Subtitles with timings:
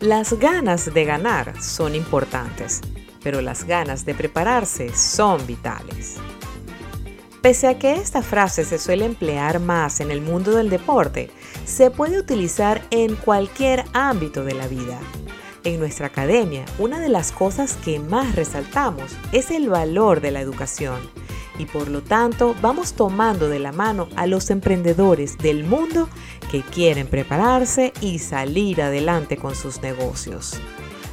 [0.00, 2.80] las ganas de ganar son importantes,
[3.20, 6.18] pero las ganas de prepararse son vitales.
[7.42, 11.30] Pese a que esta frase se suele emplear más en el mundo del deporte,
[11.64, 15.00] se puede utilizar en cualquier ámbito de la vida.
[15.64, 20.40] En nuestra academia, una de las cosas que más resaltamos es el valor de la
[20.40, 20.98] educación
[21.58, 26.08] y por lo tanto vamos tomando de la mano a los emprendedores del mundo
[26.50, 30.58] que quieren prepararse y salir adelante con sus negocios.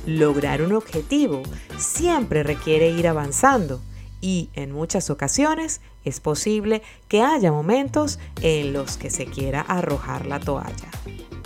[0.06, 1.42] Lograr un objetivo
[1.78, 3.82] siempre requiere ir avanzando
[4.22, 10.26] y en muchas ocasiones es posible que haya momentos en los que se quiera arrojar
[10.28, 10.90] la toalla.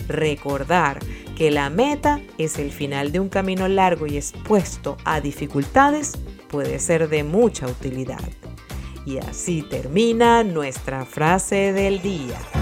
[0.08, 1.00] Recordar
[1.38, 6.18] que la meta es el final de un camino largo y expuesto a dificultades
[6.50, 8.20] puede ser de mucha utilidad.
[9.06, 12.59] Y así termina nuestra frase del día.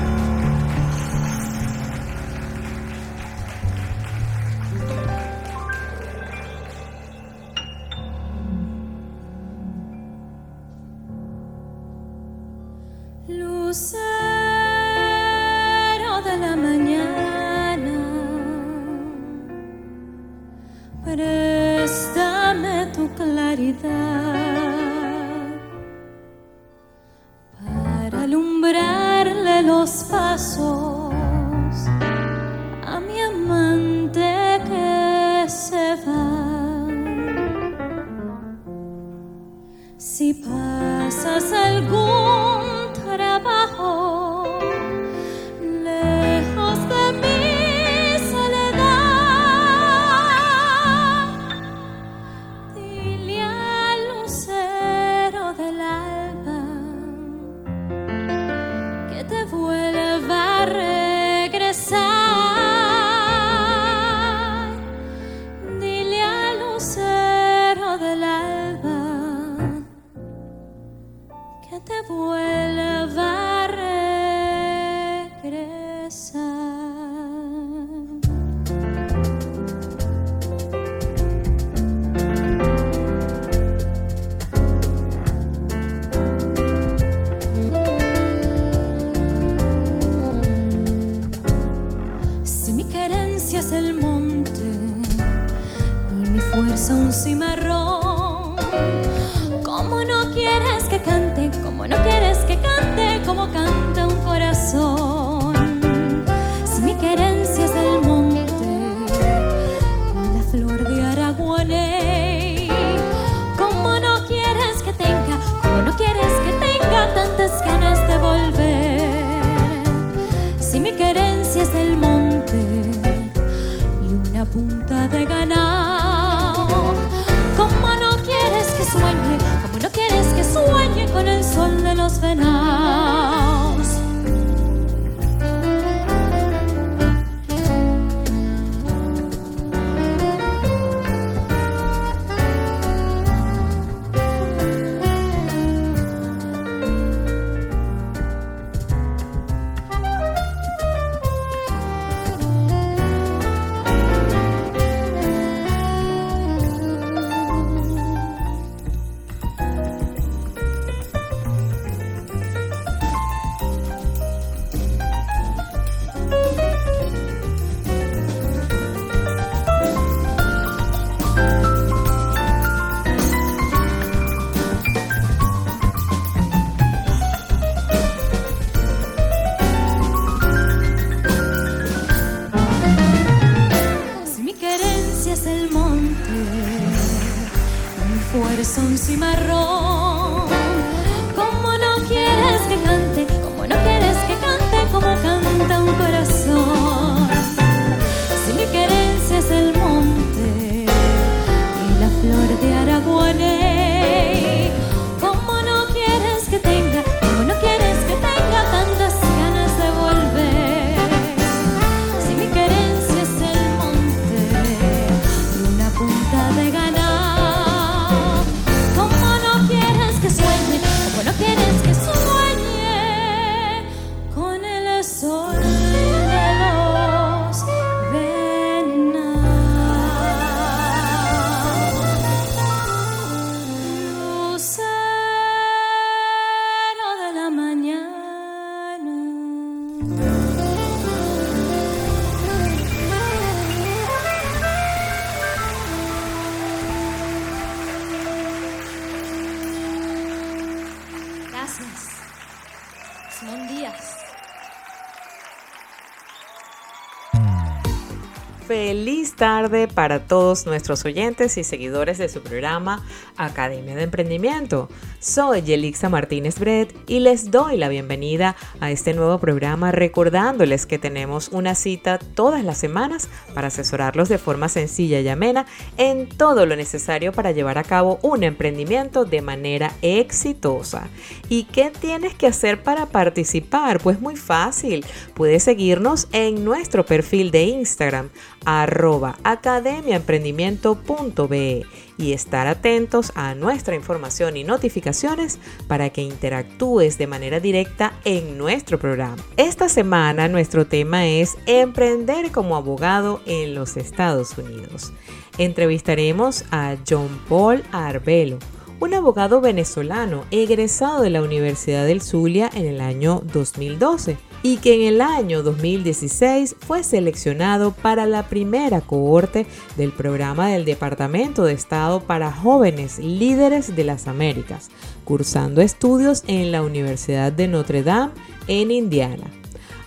[258.77, 263.03] Feliz tarde para todos nuestros oyentes y seguidores de su programa
[263.35, 264.87] Academia de Emprendimiento.
[265.19, 270.99] Soy Yelixa Martínez Bret y les doy la bienvenida a este nuevo programa recordándoles que
[270.99, 275.65] tenemos una cita todas las semanas para asesorarlos de forma sencilla y amena
[275.97, 281.07] en todo lo necesario para llevar a cabo un emprendimiento de manera exitosa.
[281.49, 283.99] ¿Y qué tienes que hacer para participar?
[283.99, 285.03] Pues muy fácil.
[285.33, 288.29] Puedes seguirnos en nuestro perfil de Instagram
[288.65, 291.87] arroba academiaemprendimiento.be
[292.17, 298.57] y estar atentos a nuestra información y notificaciones para que interactúes de manera directa en
[298.57, 299.37] nuestro programa.
[299.57, 305.13] Esta semana nuestro tema es Emprender como abogado en los Estados Unidos.
[305.57, 308.59] Entrevistaremos a John Paul Arbelo
[308.99, 314.37] un abogado venezolano egresado de la Universidad del Zulia en el año 2012
[314.67, 320.83] y que en el año 2016 fue seleccionado para la primera cohorte del programa del
[320.83, 324.89] Departamento de Estado para Jóvenes Líderes de las Américas,
[325.23, 328.33] cursando estudios en la Universidad de Notre Dame
[328.67, 329.45] en Indiana.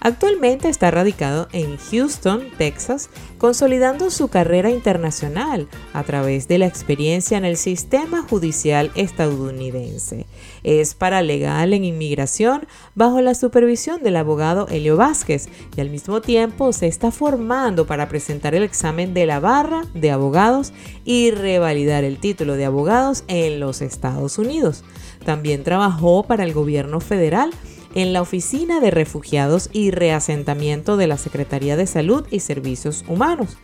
[0.03, 3.09] Actualmente está radicado en Houston, Texas,
[3.39, 10.27] consolidando su carrera internacional a través de la experiencia en el sistema judicial estadounidense.
[10.63, 16.73] Es paralegal en inmigración bajo la supervisión del abogado Helio Vázquez y al mismo tiempo
[16.73, 20.73] se está formando para presentar el examen de la barra de abogados
[21.05, 24.85] y revalidar el título de abogados en los Estados Unidos.
[25.25, 27.51] También trabajó para el gobierno federal
[27.95, 33.57] en la Oficina de Refugiados y Reasentamiento de la Secretaría de Salud y Servicios Humanos.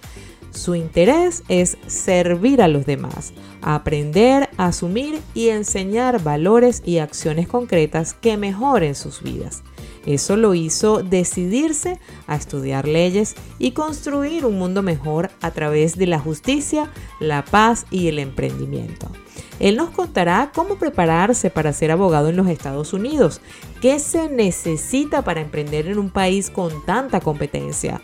[0.51, 3.33] Su interés es servir a los demás,
[3.63, 9.63] aprender, asumir y enseñar valores y acciones concretas que mejoren sus vidas.
[10.07, 11.99] Eso lo hizo decidirse
[12.29, 16.89] a estudiar leyes y construir un mundo mejor a través de la justicia,
[17.19, 19.11] la paz y el emprendimiento.
[19.59, 23.41] Él nos contará cómo prepararse para ser abogado en los Estados Unidos,
[23.81, 28.01] qué se necesita para emprender en un país con tanta competencia,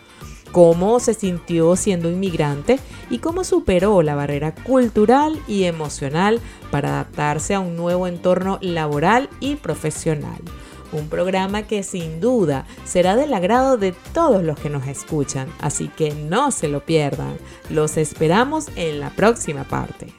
[0.53, 2.79] cómo se sintió siendo inmigrante
[3.09, 6.39] y cómo superó la barrera cultural y emocional
[6.71, 10.39] para adaptarse a un nuevo entorno laboral y profesional.
[10.91, 15.87] Un programa que sin duda será del agrado de todos los que nos escuchan, así
[15.87, 17.35] que no se lo pierdan.
[17.71, 20.13] Los esperamos en la próxima parte.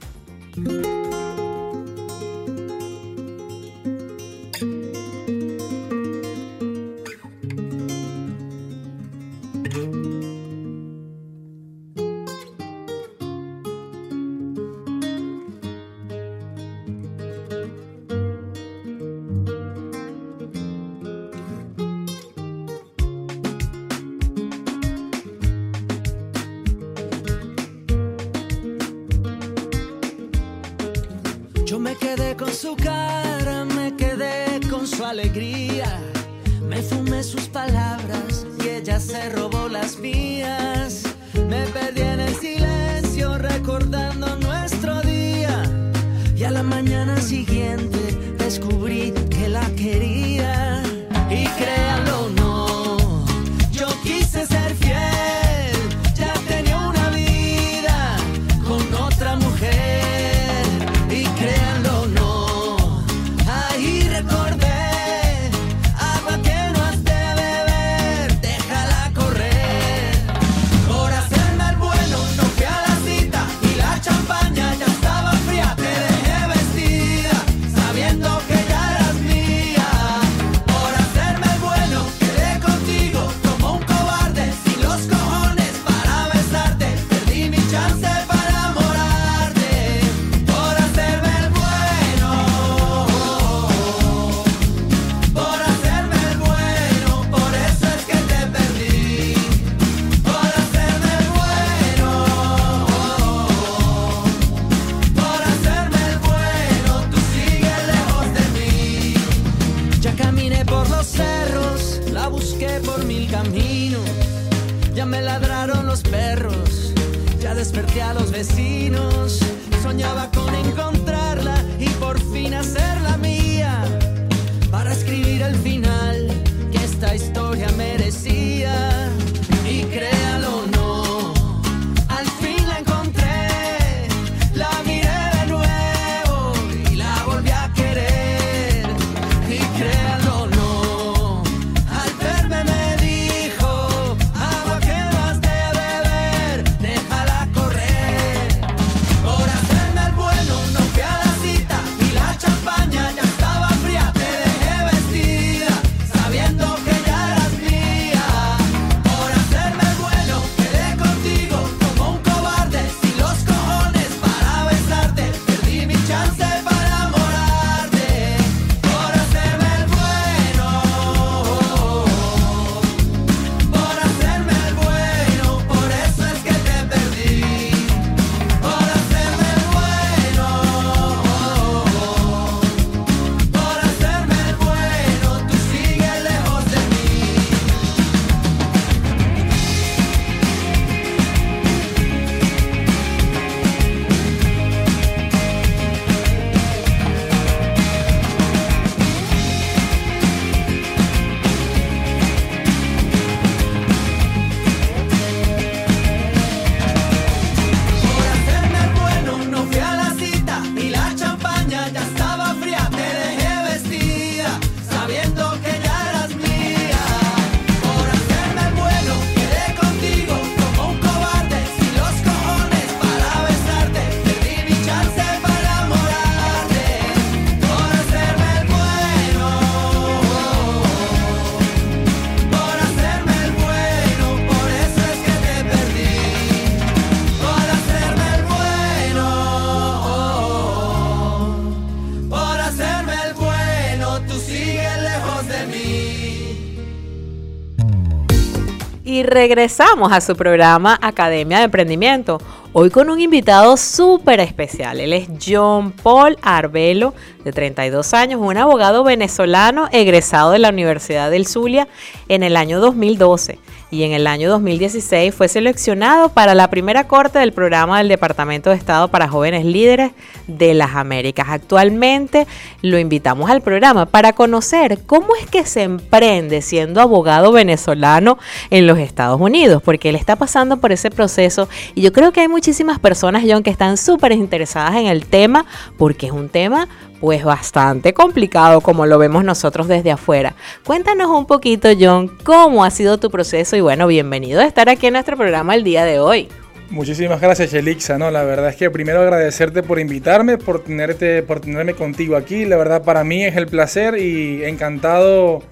[249.24, 252.38] Regresamos a su programa Academia de Emprendimiento.
[252.72, 255.00] Hoy con un invitado súper especial.
[255.00, 257.14] Él es John Paul Arbelo,
[257.44, 261.88] de 32 años, un abogado venezolano egresado de la Universidad del Zulia
[262.28, 263.58] en el año 2012.
[263.94, 268.70] Y en el año 2016 fue seleccionado para la primera corte del programa del Departamento
[268.70, 270.10] de Estado para Jóvenes Líderes
[270.48, 271.46] de las Américas.
[271.48, 272.48] Actualmente
[272.82, 278.36] lo invitamos al programa para conocer cómo es que se emprende siendo abogado venezolano
[278.70, 282.40] en los Estados Unidos, porque él está pasando por ese proceso y yo creo que
[282.40, 286.88] hay muchísimas personas, John, que están súper interesadas en el tema, porque es un tema
[287.24, 290.54] pues bastante complicado como lo vemos nosotros desde afuera.
[290.84, 295.06] Cuéntanos un poquito, John, cómo ha sido tu proceso y bueno, bienvenido a estar aquí
[295.06, 296.48] en nuestro programa el día de hoy.
[296.90, 298.18] Muchísimas gracias, Elixa.
[298.18, 302.66] No, la verdad es que primero agradecerte por invitarme, por tenerte, por tenerme contigo aquí.
[302.66, 305.62] La verdad para mí es el placer y encantado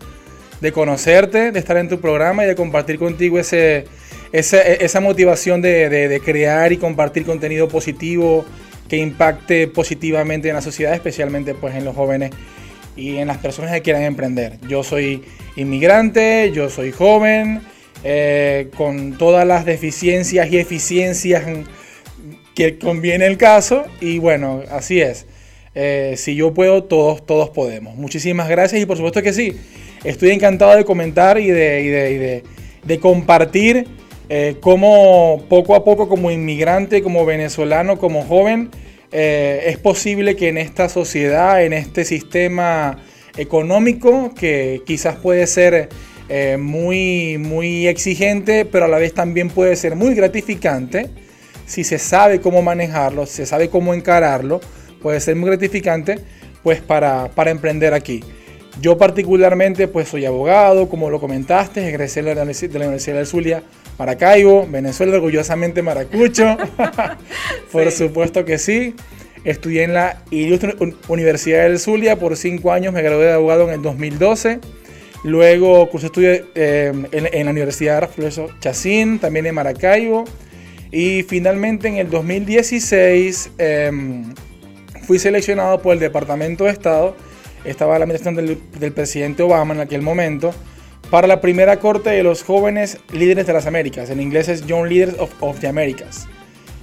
[0.63, 3.85] de conocerte, de estar en tu programa y de compartir contigo ese,
[4.33, 8.47] ese- esa motivación de- de crear y compartir contenido positivo
[8.93, 12.31] que impacte positivamente en la sociedad, especialmente pues en los jóvenes
[12.95, 14.59] y en las personas que quieran emprender.
[14.69, 15.23] Yo soy
[15.57, 17.63] inmigrante, yo soy joven,
[18.05, 21.43] eh, con todas las deficiencias y eficiencias
[22.55, 25.25] que conviene el caso y bueno, así es.
[25.75, 27.97] Eh, si yo puedo, todos, todos podemos.
[27.97, 29.57] Muchísimas gracias y por supuesto que sí.
[30.05, 32.45] Estoy encantado de comentar y y de, y de-
[32.85, 33.87] de compartir
[34.35, 38.71] eh, cómo poco a poco como inmigrante, como venezolano, como joven,
[39.13, 42.97] eh, es posible que en esta sociedad, en este sistema
[43.37, 45.91] económico, que quizás puede ser
[46.31, 51.11] eh, muy, muy exigente, pero a la vez también puede ser muy gratificante,
[51.67, 54.63] si se sabe cómo manejarlo, si se sabe cómo encararlo,
[55.03, 56.19] puede ser muy gratificante
[56.63, 58.25] pues para, para emprender aquí.
[58.81, 63.17] Yo particularmente pues soy abogado, como lo comentaste, egresé de la, Universi- de la Universidad
[63.19, 63.63] del Zulia,
[64.07, 66.57] Maracaibo, Venezuela, orgullosamente maracucho,
[67.73, 68.97] por supuesto que sí.
[69.45, 73.69] Estudié en la Ilustre Un- Universidad del Zulia por cinco años, me gradué de abogado
[73.69, 74.59] en el 2012.
[75.23, 80.25] Luego cursé estudios eh, en, en la Universidad Rafael Chacín, también en Maracaibo.
[80.91, 84.35] Y finalmente en el 2016 em,
[85.07, 87.17] fui seleccionado por el Departamento de Estado,
[87.65, 90.53] estaba la administración del, del presidente Obama en aquel momento,
[91.13, 94.09] para la primera corte de los jóvenes líderes de las Américas.
[94.09, 96.27] En inglés es Young Leaders of, of the Americas.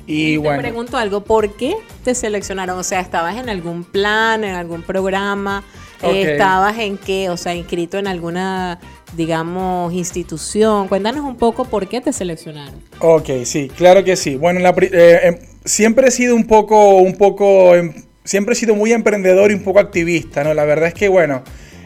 [0.05, 2.77] Y Te bueno, pregunto algo, ¿por qué te seleccionaron?
[2.77, 5.63] O sea, ¿estabas en algún plan, en algún programa?
[6.03, 7.31] ¿Estabas en qué?
[7.31, 8.79] O sea, inscrito en alguna
[9.17, 10.87] digamos, institución.
[10.89, 12.75] Cuéntanos un poco por qué te seleccionaron.
[12.99, 14.35] Ok, sí, claro que sí.
[14.35, 17.93] Bueno, eh, em, siempre he sido un poco, un poco, em,
[18.23, 20.53] siempre he sido muy emprendedor y un poco activista, ¿no?
[20.53, 21.41] La verdad es que, bueno,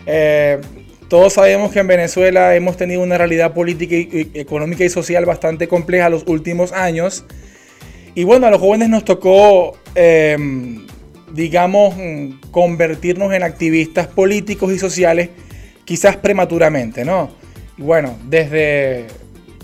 [0.06, 0.60] eh,
[1.14, 3.96] todos sabemos que en Venezuela hemos tenido una realidad política,
[4.34, 7.24] económica y social bastante compleja los últimos años.
[8.16, 10.88] Y bueno, a los jóvenes nos tocó, em,
[11.32, 11.94] digamos,
[12.50, 15.30] convertirnos en activistas políticos y sociales
[15.86, 17.30] quizás prematuramente, ¿no?
[17.78, 19.06] Bueno, desde,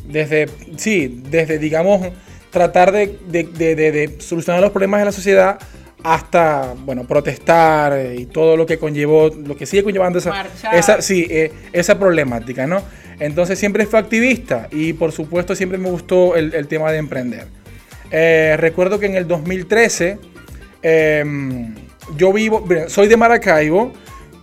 [0.08, 2.10] desde, sí, desde, digamos,
[2.52, 5.58] tratar de, solucionar los problemas de la sociedad
[6.04, 11.28] hasta, bueno, protestar y todo lo que conllevó, lo que sigue conllevando esa, esa, sí,
[11.30, 12.82] eh, esa problemática, ¿no?
[13.20, 17.48] Entonces siempre fui activista y por supuesto siempre me gustó el, tema de emprender.
[18.12, 20.18] Eh, recuerdo que en el 2013
[20.82, 21.76] em,
[22.16, 23.92] yo vivo, soy de Maracaibo,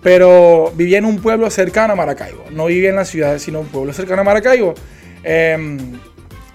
[0.03, 2.45] pero vivía en un pueblo cercano a Maracaibo.
[2.51, 4.75] No vivía en la ciudad, sino un pueblo cercano a Maracaibo.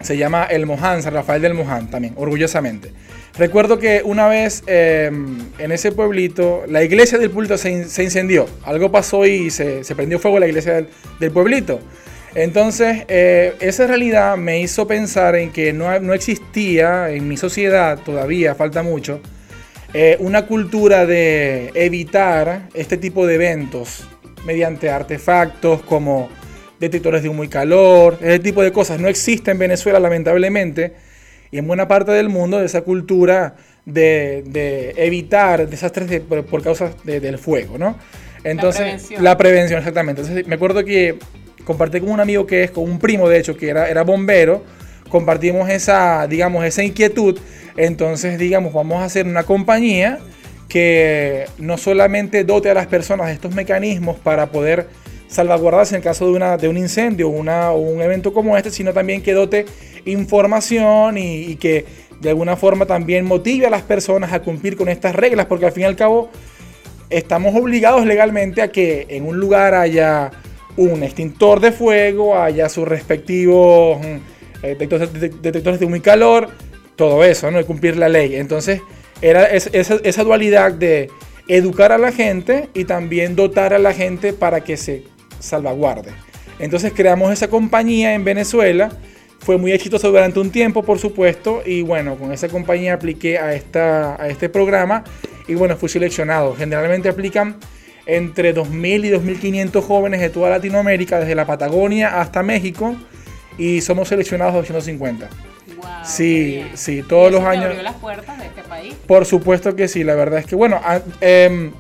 [0.04, 2.92] Se llama El Moján, San Rafael del Moján también, orgullosamente.
[3.38, 8.48] Recuerdo que una vez em, en ese pueblito, la iglesia del pueblito se, incendió.
[8.64, 10.86] Algo pasó y se, prendió fuego la iglesia
[11.20, 11.80] del, pueblito.
[12.36, 18.00] Entonces, eh, esa realidad me hizo pensar en que no, no existía en mi sociedad,
[18.00, 19.22] todavía falta mucho,
[19.94, 24.08] eh, una cultura de evitar este tipo de eventos
[24.46, 26.30] mediante artefactos como
[26.82, 30.92] detectores de humo y calor, ese tipo de cosas no existe en Venezuela lamentablemente
[31.50, 37.38] y en buena parte del mundo de esa cultura de, evitar desastres por, causa del
[37.38, 37.98] fuego, ¿no?
[38.44, 39.80] Entonces, la prevención.
[39.80, 40.22] exactamente.
[40.22, 41.18] Entonces, me acuerdo que
[41.64, 44.64] compartí con un amigo que es, con un primo de hecho, que era, era bombero,
[45.10, 47.40] compartimos esa, digamos, esa inquietud
[47.78, 50.20] entonces, digamos, vamos a hacer una compañía
[50.68, 54.88] que no solamente dote a las personas de estos mecanismos para poder
[55.32, 59.24] salvaguardarse en caso de, una, de un incendio o un evento como este, sino también
[59.24, 59.66] que dote
[60.06, 61.86] información y, que
[62.20, 65.72] de alguna forma también motive a las personas a cumplir con estas reglas, porque al
[65.72, 66.30] fin y al cabo
[67.10, 70.32] estamos obligados legalmente a que en un lugar haya
[70.78, 74.76] un extintor de fuego, haya sus respectivos mm, eh,
[75.42, 76.50] detectores de humo y calor,
[76.96, 77.58] todo eso, ¿no?
[77.58, 78.36] De cumplir la ley.
[78.36, 78.82] Entonces,
[79.22, 81.10] era esa, dualidad de
[81.48, 85.04] educar a la gente y también dotar a la gente para que se
[85.42, 86.12] salvaguarde.
[86.60, 88.92] Entonces creamos esa compañía en Venezuela.
[89.40, 91.64] Fue muy exitoso durante un tiempo, por supuesto.
[91.66, 95.04] Y bueno, con esa compañía apliqué a, esta, a este programa.
[95.48, 96.56] Y bueno, fui seleccionado.
[96.56, 97.58] Generalmente aplican
[98.06, 102.96] entre 2.000 y 2.500 jóvenes de toda Latinoamérica, desde la Patagonia hasta México.
[103.58, 105.30] Y somos seleccionados 250
[106.04, 107.66] sí, sí, todos los años.
[107.66, 108.96] abrió las puertas de este país?
[109.08, 110.80] Por supuesto que sí, la verdad es que, bueno,
[111.20, 111.72] eh,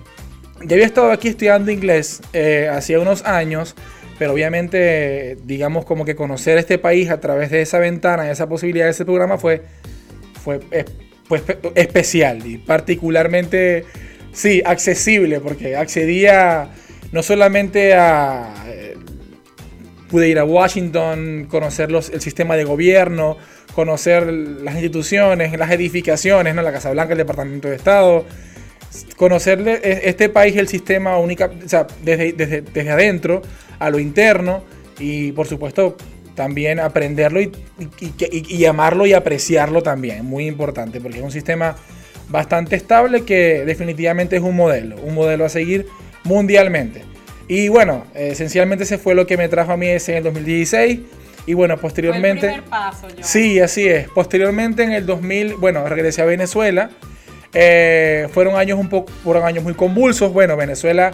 [0.65, 3.75] ya había estado aquí estudiando inglés eh, hacía unos años,
[4.19, 8.85] pero obviamente, digamos, como que conocer este país a través de esa ventana, esa posibilidad
[8.85, 9.63] de ese programa fue,
[10.43, 10.59] fue
[11.27, 11.43] pues,
[11.75, 13.85] especial y particularmente,
[14.31, 16.69] sí, accesible, porque accedía
[17.11, 18.53] no solamente a
[20.11, 23.37] pude ir a Washington, conocer el sistema de gobierno,
[23.73, 26.61] conocer las instituciones, las edificaciones, ¿no?
[26.61, 28.25] la Casa Blanca, el Departamento de Estado,
[29.15, 33.41] conocer e, este país, el sistema única, o sea, desde, desde, adentro
[33.79, 34.63] a lo interno
[34.99, 35.97] y por supuesto
[36.35, 37.51] también aprenderlo y,
[38.31, 41.75] y, amarlo y apreciarlo también, muy importante, porque es un sistema
[42.29, 45.87] bastante estable que definitivamente es un modelo, un modelo a seguir
[46.23, 47.03] mundialmente.
[47.47, 50.99] Y bueno, esencialmente ese fue lo que me trajo a mí ese en el 2016.
[51.47, 52.47] Y bueno, posteriormente...
[52.47, 54.07] Fue el primer paso, Sí, así es.
[54.09, 56.91] Posteriormente en el 2000, bueno, regresé a Venezuela.
[57.53, 60.31] Eh, fueron años un poco, fueron años muy convulsos.
[60.31, 61.13] Bueno, Venezuela,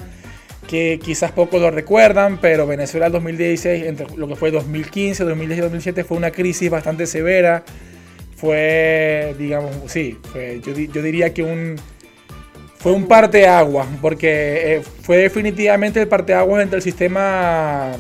[0.68, 5.62] que quizás pocos lo recuerdan, pero Venezuela 2016, entre lo que fue 2015, 2010 y
[5.62, 7.64] 2007, fue una crisis bastante severa.
[8.36, 10.18] Fue, digamos, sí,
[10.64, 11.76] yo, yo, diría que un,
[12.78, 17.98] fue un parteaguas, porque eh, fue definitivamente el parteaguas entre el sistema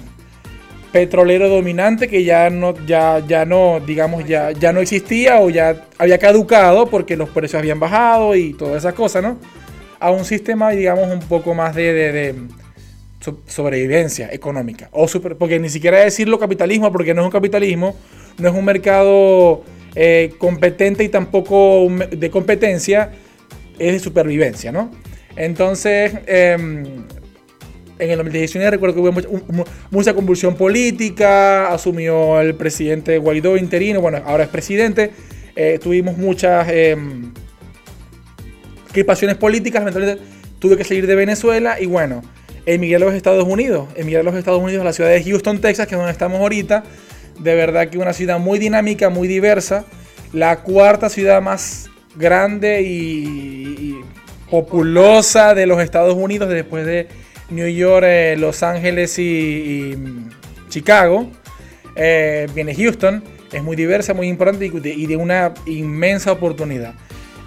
[0.91, 5.85] petrolero dominante que ya no, ya, ya no, digamos, ya, ya no existía o ya
[5.97, 9.37] había caducado porque los precios habían bajado y todas esas cosas, ¿no?
[9.99, 12.35] A un sistema, digamos, un poco más de,
[13.47, 14.89] sobrevivencia económica.
[14.91, 17.95] O super, porque ni siquiera decirlo capitalismo, porque no es un capitalismo,
[18.37, 19.63] no es un mercado
[19.95, 23.11] eh, competente y tampoco de competencia,
[23.79, 24.91] es de supervivencia, ¿no?
[25.35, 27.03] Entonces, em,
[27.99, 34.21] en el 2019 recuerdo que hubo mucha, convulsión política, asumió el presidente Guaidó interino, bueno,
[34.25, 35.11] ahora es presidente,
[35.55, 36.95] eh, tuvimos muchas eh,
[38.91, 39.83] crispaciones políticas,
[40.59, 42.21] tuve que salir de Venezuela y bueno,
[42.65, 43.87] emigré a los Estados Unidos.
[43.95, 46.39] Emigré a los Estados Unidos a la ciudad de Houston, Texas, que es donde estamos
[46.39, 46.83] ahorita.
[47.39, 49.85] De verdad que una ciudad muy dinámica, muy diversa.
[50.33, 54.01] La cuarta ciudad más grande y, y
[54.49, 57.07] populosa de los Estados Unidos después de
[57.49, 60.29] New York, eh, Los Ángeles y, y, mm,
[60.69, 61.29] Chicago.
[61.95, 63.23] Eh, viene Houston.
[63.51, 66.93] Es muy diversa, muy importante y de, una inmensa oportunidad.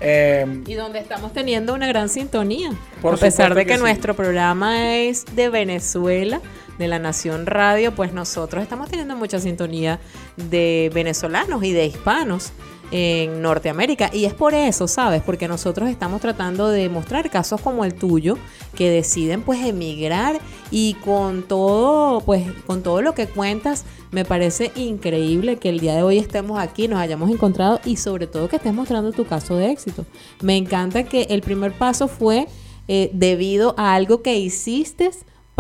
[0.01, 2.71] Eh, Y donde estamos teniendo una gran sintonía.
[3.03, 3.81] Por a pesar de que, que sí.
[3.81, 6.41] nuestro programa es de Venezuela,
[6.79, 10.01] de la Nación Radio, pues nosotros estamos teniendo mucha sintonía
[10.37, 12.53] de venezolanos y de hispanos
[12.91, 14.11] en Norteamérica.
[14.13, 15.23] Y es por eso, ¿sabes?
[15.23, 18.37] Porque nosotros estamos tratando de mostrar casos como el tuyo,
[18.75, 24.73] que deciden pues emigrar y con todo, pues con todo lo que cuentas, me parece
[24.75, 28.57] increíble que el día de hoy estemos aquí, nos hayamos encontrado y sobre todo que
[28.57, 30.05] estés mostrando tu caso de éxito.
[30.43, 32.47] Me encanta que el primer paso fue
[32.89, 35.11] eh, debido a algo que hiciste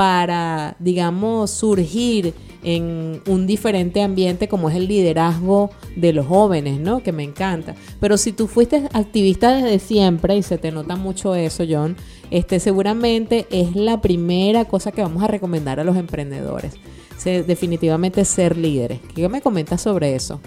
[0.01, 2.33] para, digamos, surgir
[2.65, 7.03] en un diferente ambiente como es el liderazgo de los jóvenes, ¿no?
[7.03, 7.75] Que me encanta.
[8.01, 11.99] Pero si tú fuiste activista desde siempre y se te nota mucho eso, John,
[12.31, 16.73] este seguramente es la primera cosa que vamos a recomendar a los emprendedores.
[17.23, 19.01] Definitivamente ser líderes.
[19.15, 20.41] ¿Qué me comentas sobre eso?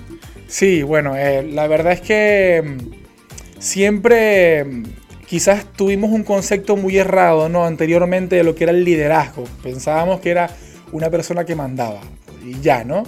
[0.48, 4.84] Sí, bueno, eh, la verdad es que mm, siempre mm,
[5.28, 7.66] quizás tuvimos un concepto muy errado, ¿no?
[7.66, 9.44] Anteriormente de lo que era el liderazgo.
[9.62, 10.50] Pensábamos que era
[10.92, 12.02] una persona que mandaba
[12.46, 13.04] y ya, ¿no?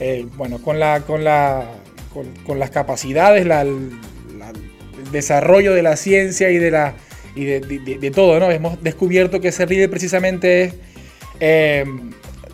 [0.00, 1.64] Eh, bueno, con, la, con, la,
[2.12, 3.90] con, con las capacidades, el
[5.12, 8.50] desarrollo de la ciencia y de, todo, ¿no?
[8.50, 10.74] Hemos descubierto que ser líder precisamente es
[11.40, 11.84] eh,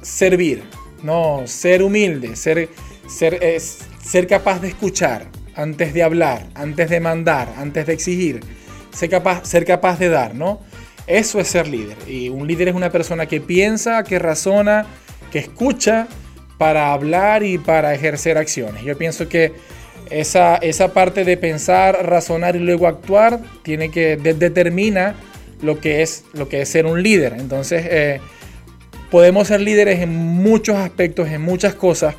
[0.02, 0.62] servir,
[1.02, 1.42] ¿no?
[1.46, 2.68] Ser humilde, ser
[4.28, 8.40] capaz de escuchar antes de hablar, antes de mandar, antes de exigir,
[8.96, 10.60] ser capaz, ser capaz de dar, ¿no?
[11.06, 11.96] Eso es ser líder.
[12.08, 14.86] Y un líder es una persona que piensa, que razona,
[15.30, 16.08] que escucha
[16.58, 18.82] para hablar y para ejercer acciones.
[18.82, 19.52] Yo pienso que
[20.10, 25.14] esa, esa parte de pensar, razonar y luego actuar tiene que de- determina
[25.62, 27.34] lo que es lo que es ser un líder.
[27.38, 28.20] Entonces, eh,
[29.10, 32.14] podemos ser líderes en muchos aspectos, en muchas cosas,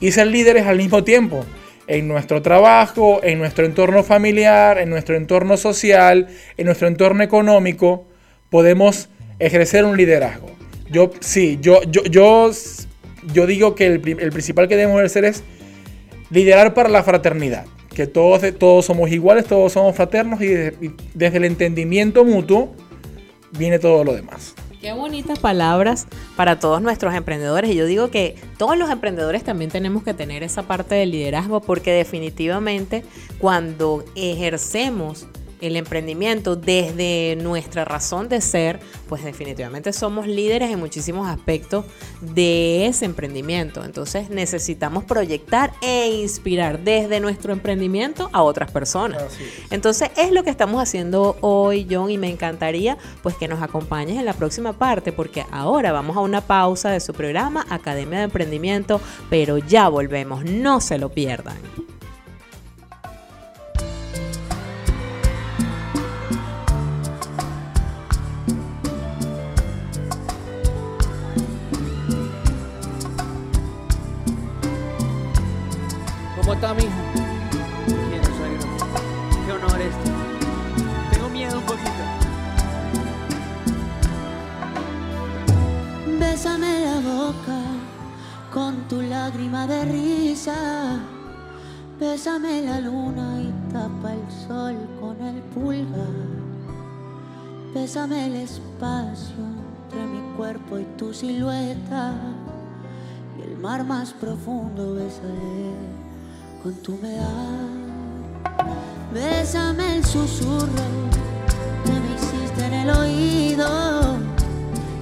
[0.00, 1.44] y ser líderes al mismo tiempo,
[1.86, 8.06] en nuestro trabajo, en nuestro entorno familiar, en nuestro entorno social, en nuestro entorno económico,
[8.50, 10.50] podemos ejercer un liderazgo.
[10.90, 12.50] Yo, sí, yo, yo, yo,
[13.32, 15.42] yo digo que el, pri- el principal que debemos ejercer es
[16.30, 17.66] liderar para la fraternidad.
[17.94, 22.74] Que todos, todos somos iguales, todos somos fraternos y, de- y desde el entendimiento mutuo
[23.58, 24.54] viene todo lo demás.
[24.82, 27.70] Qué bonitas palabras para todos nuestros emprendedores.
[27.70, 31.60] Y yo digo que todos los emprendedores también tenemos que tener esa parte del liderazgo
[31.60, 33.04] porque definitivamente
[33.38, 35.28] cuando ejercemos
[35.62, 41.84] el emprendimiento desde nuestra razón de ser, pues definitivamente somos líderes en muchísimos aspectos
[42.20, 43.84] de ese emprendimiento.
[43.84, 49.22] Entonces necesitamos proyectar e inspirar desde nuestro emprendimiento a otras personas.
[49.70, 54.18] Entonces es lo que estamos haciendo hoy, John, y me encantaría pues que nos acompañes
[54.18, 58.24] en la próxima parte, porque ahora vamos a una pausa de su programa Academia de
[58.24, 61.91] Emprendimiento, pero ya volvemos, no se lo pierdan.
[76.62, 77.02] ¿Cómo está mi hija?
[78.08, 78.64] Bien, suegro.
[79.44, 80.10] Qué honor este.
[81.10, 81.90] Tengo miedo un poquito.
[86.20, 87.58] Bésame la boca
[88.52, 91.00] con tu lágrima de risa.
[91.98, 96.06] Bésame la luna y tapa el sol con el pulgar.
[97.74, 99.44] Bésame el espacio
[99.82, 102.14] entre mi cuerpo y tu silueta.
[103.36, 106.11] Y el mar más profundo bésale
[106.62, 107.68] con tu humedad.
[109.12, 110.86] Bésame el susurro
[111.84, 113.68] que me hiciste en el oído.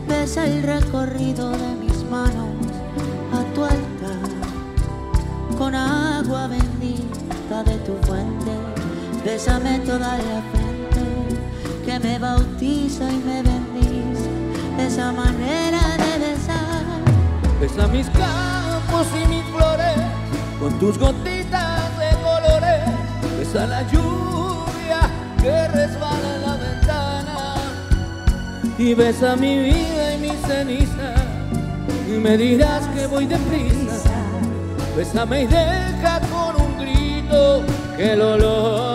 [0.09, 2.49] Besa el recorrido de mis manos
[3.33, 4.31] a tu altar
[5.59, 8.53] con agua bendita de tu fuente.
[9.25, 11.05] Bésame toda la frente
[11.85, 14.31] que me bautiza y me bendice.
[14.79, 16.85] Esa manera de besar.
[17.61, 19.50] Besa mis campos y mis
[20.61, 22.83] con tus gotitas de colores.
[23.39, 25.01] Besa la lluvia
[25.41, 27.55] que resbala en la ventana.
[28.79, 31.15] Y besa mi vida y mi ceniza.
[32.07, 34.13] Y me dirás que voy deprisa.
[34.97, 37.63] Bésame y deja con un grito
[37.97, 38.90] que lo logres.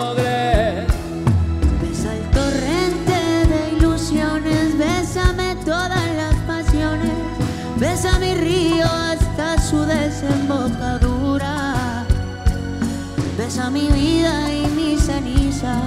[13.76, 15.82] Mi vida y mis cenizas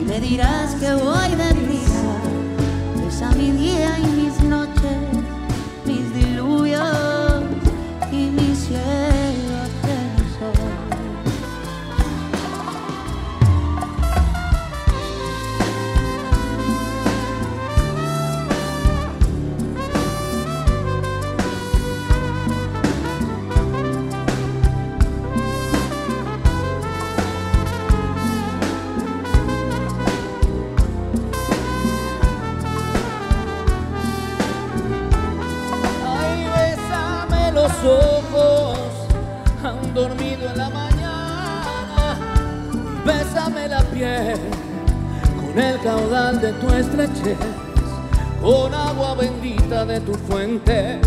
[0.00, 2.02] y le dirás que voy deprisa.
[2.96, 4.17] Besa mi día y
[46.78, 47.38] de estrechez,
[48.40, 51.00] con agua bendita de tu fuente.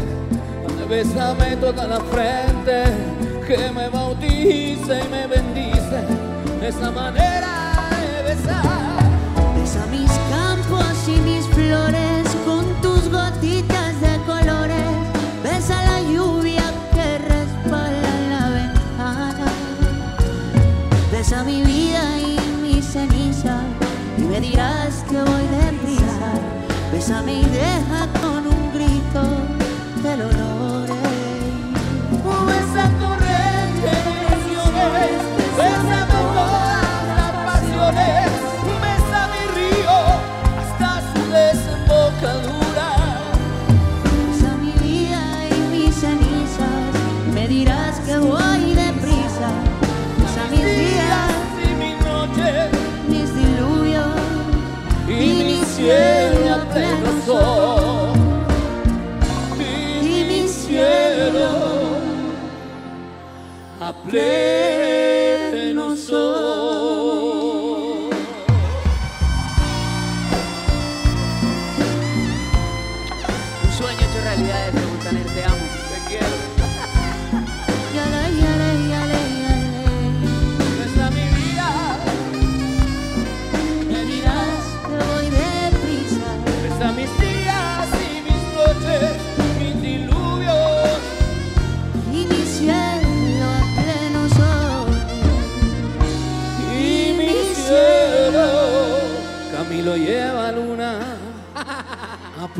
[0.89, 2.84] Bésame toda la frente,
[3.47, 5.99] que me bautice y me bendice.
[6.62, 8.99] Esa manera de besar.
[9.55, 12.11] Besa mis campos y mis flores
[27.12, 27.51] Bésame
[64.13, 64.70] a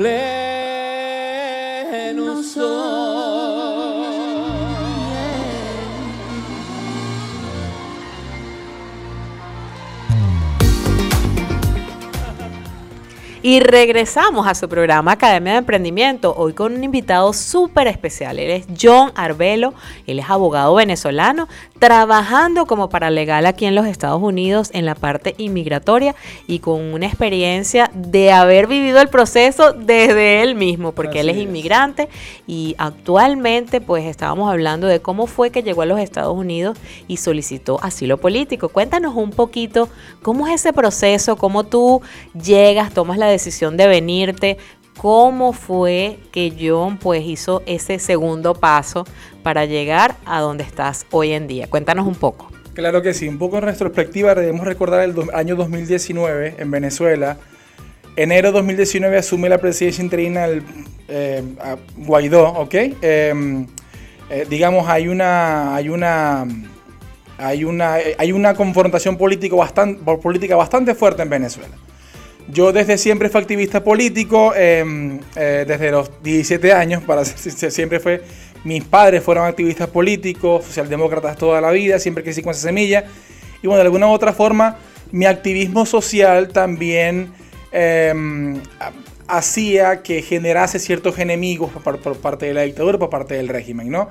[0.06, 0.51] a
[13.52, 18.40] Y regresamos a su programa Academia de Emprendimiento, hoy con un invitado súper especial.
[18.40, 19.74] Él es John Arbelo,
[20.08, 25.36] él es abogado venezolano, trabajando como paralegal aquí en los Estados Unidos en la parte
[25.38, 26.16] inmigratoria
[26.48, 31.36] y con una experiencia de haber vivido el proceso desde él mismo, porque él es
[31.36, 32.08] inmigrante
[32.48, 36.78] y actualmente pues estábamos hablando de cómo fue que llegó a los Estados Unidos
[37.10, 38.70] y solicitó asilo político.
[38.70, 39.90] Cuéntanos un poquito
[40.22, 42.02] cómo es ese proceso, cómo tú
[42.34, 43.41] llegas, tomas la decisión
[43.78, 44.58] de venirte,
[44.98, 49.06] cómo fue que John pues hizo ese segundo paso
[49.44, 51.68] para llegar a donde estás hoy en día.
[51.68, 52.52] Cuéntanos un poco.
[52.74, 57.38] Claro que sí, un poco en retrospectiva debemos recordar el año 2019 en Venezuela.
[58.16, 60.64] Enero de 2019 asume la presidencia interina el
[61.08, 61.44] eh,
[61.98, 62.74] Guaidó, ¿ok?
[62.74, 63.66] Eh,
[64.34, 66.46] eh, digamos, hay una, hay una,
[67.38, 71.76] hay una, eh, hay una confrontación político bastante, política bastante fuerte en Venezuela.
[72.52, 78.24] Yo desde siempre fui activista político, eh, eh, desde los 17 años, para siempre fue,
[78.64, 83.06] mis padres fueron activistas políticos, socialdemócratas toda la vida, siempre crecí con esa semilla.
[83.62, 84.78] Y bueno, de alguna u otra forma,
[85.12, 87.32] mi activismo social también
[87.72, 88.14] eh,
[88.80, 88.92] ha-
[89.38, 93.90] hacía que generase ciertos enemigos por, por parte de la dictadura, por parte del régimen,
[93.90, 94.10] ¿no?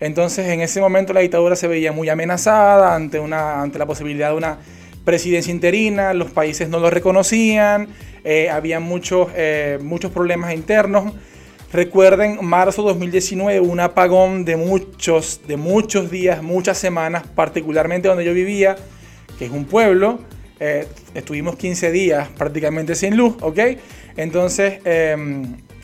[0.00, 4.30] Entonces, en ese momento la dictadura se veía muy amenazada ante, una, ante la posibilidad
[4.30, 4.58] de una
[5.06, 7.88] presidencia interina, los países no lo reconocían,
[8.24, 11.14] eh, había muchos, eh, muchos problemas internos.
[11.72, 18.34] Recuerden, marzo 2019, un apagón de muchos, de muchos días, muchas semanas, particularmente donde yo
[18.34, 18.76] vivía,
[19.38, 20.18] que es un pueblo.
[20.58, 23.58] eh, estuvimos 15 días prácticamente sin luz, ¿ok?
[24.16, 25.14] Entonces, eh,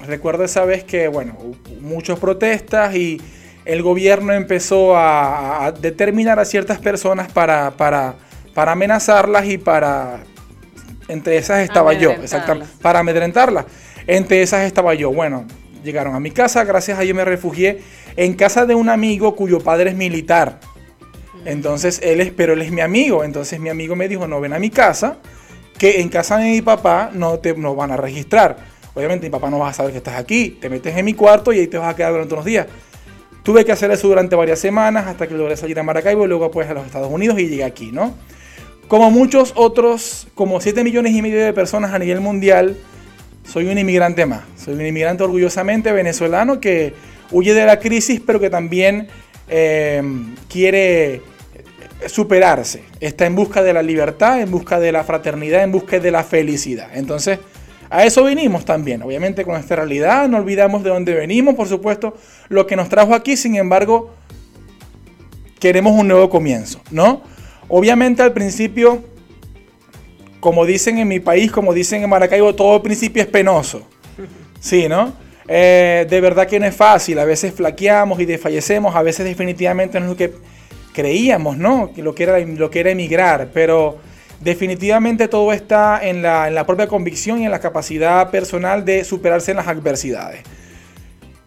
[0.07, 1.37] recuerdo esa vez que, bueno,
[1.81, 3.21] muchas protestas y
[3.67, 8.17] el gobierno empezó a, a determinar a ciertas personas para, para,
[8.55, 10.25] para amenazarlas y para...
[11.09, 13.67] Entre esas estaba yo, exactamente, para amedrentarlas.
[14.07, 15.13] Entre esas estaba yo.
[15.13, 15.45] Bueno,
[15.83, 17.83] llegaron a mi casa, gracias a Dios me refugié
[18.17, 20.61] en casa de un amigo cuyo padre es militar.
[21.45, 23.25] Entonces él es, pero él es mi amigo.
[23.25, 25.19] Entonces mi amigo me dijo, no, ven a mi casa,
[25.79, 28.57] que en casa de mi papá no te no van a registrar.
[28.95, 30.59] Obviamente mi papá no va a saber que estás aquí.
[30.61, 32.67] Te metes en mi cuarto y ahí te vas a quedar durante unos días.
[33.43, 36.51] Tuve que hacer eso durante varias semanas hasta que logré salir a Maracaibo y luego
[36.51, 38.15] pues a los Estados Unidos y llegué aquí, ¿no?
[38.89, 42.77] Como muchos otros, como 7 millones y medio de personas a nivel mundial,
[43.45, 44.43] soy un inmigrante más.
[44.57, 46.95] Soy un inmigrante orgullosamente venezolano que
[47.31, 49.09] huye de la crisis, pero que también
[49.49, 50.03] eh,
[50.49, 51.23] quiere
[52.07, 52.83] superarse.
[53.01, 56.25] Está en busca de la libertad, en busca de la fraternidad, en busca de la
[56.25, 56.89] felicidad.
[56.95, 57.39] Entonces,
[57.91, 59.03] a eso venimos también.
[59.03, 62.17] Obviamente con esta realidad, no olvidamos de dónde venimos, por supuesto,
[62.49, 64.11] lo que nos trajo aquí, sin embargo,
[65.61, 67.23] queremos un nuevo comienzo, ¿no?
[67.75, 69.03] Obviamente al principio,
[70.41, 73.89] como dicen en mi país, como dicen en Maracaibo, todo principio es penoso.
[74.61, 75.13] Sí, ¿no?
[75.49, 79.99] Eh, de verdad que no es fácil, a veces flaqueamos y desfallecemos, a veces definitivamente
[79.99, 80.33] no es lo que
[80.93, 81.91] creíamos, ¿no?
[81.97, 83.99] Lo que era, lo que era emigrar, pero
[84.41, 89.03] definitivamente todo está en la, en la propia convicción y en la capacidad personal de
[89.03, 90.43] superarse en las adversidades.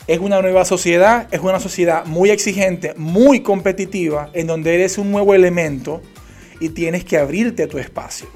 [0.07, 5.11] Es una nueva sociedad, es una sociedad muy exigente, muy competitiva, en donde eres un
[5.11, 6.01] nuevo elemento
[6.59, 8.27] y tienes que abrirte a tu espacio.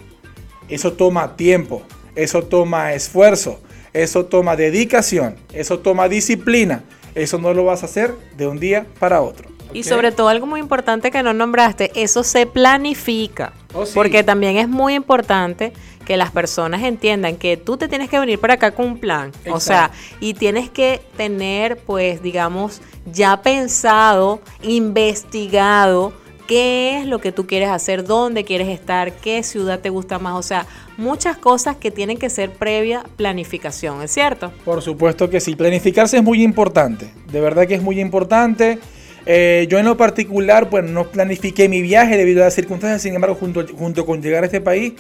[0.68, 1.82] Eso toma tiempo,
[2.16, 3.60] eso toma esfuerzo,
[3.94, 6.84] eso toma dedicación, eso toma disciplina.
[7.16, 9.50] Eso no lo vas a hacer de un día para otro.
[9.74, 13.54] Y sobre todo algo muy importante que no nombraste, eso se planifica.
[13.74, 13.92] Oh, sí.
[13.94, 15.74] Porque también es muy importante
[16.06, 19.32] que las personas entiendan que tú te tienes que venir para acá con un plan.
[19.52, 26.14] O sea, y tienes que tener, pues, digamos, ya pensado, investigado
[26.50, 30.34] qué es lo que tú quieres hacer, dónde quieres estar, qué ciudad te gusta más.
[30.34, 30.66] O sea,
[30.98, 34.52] muchas cosas que tienen que ser previa planificación, ¿es cierto?
[34.66, 35.56] Por supuesto que sí.
[35.56, 37.12] Planificarse es muy importante.
[37.32, 38.80] De verdad que es muy importante.
[39.28, 43.04] Eh, yo en lo particular, pues no planifiqué mi viaje debido a las circunstancias.
[43.04, 44.94] Sin embargo, junto, junto con llegar a este país,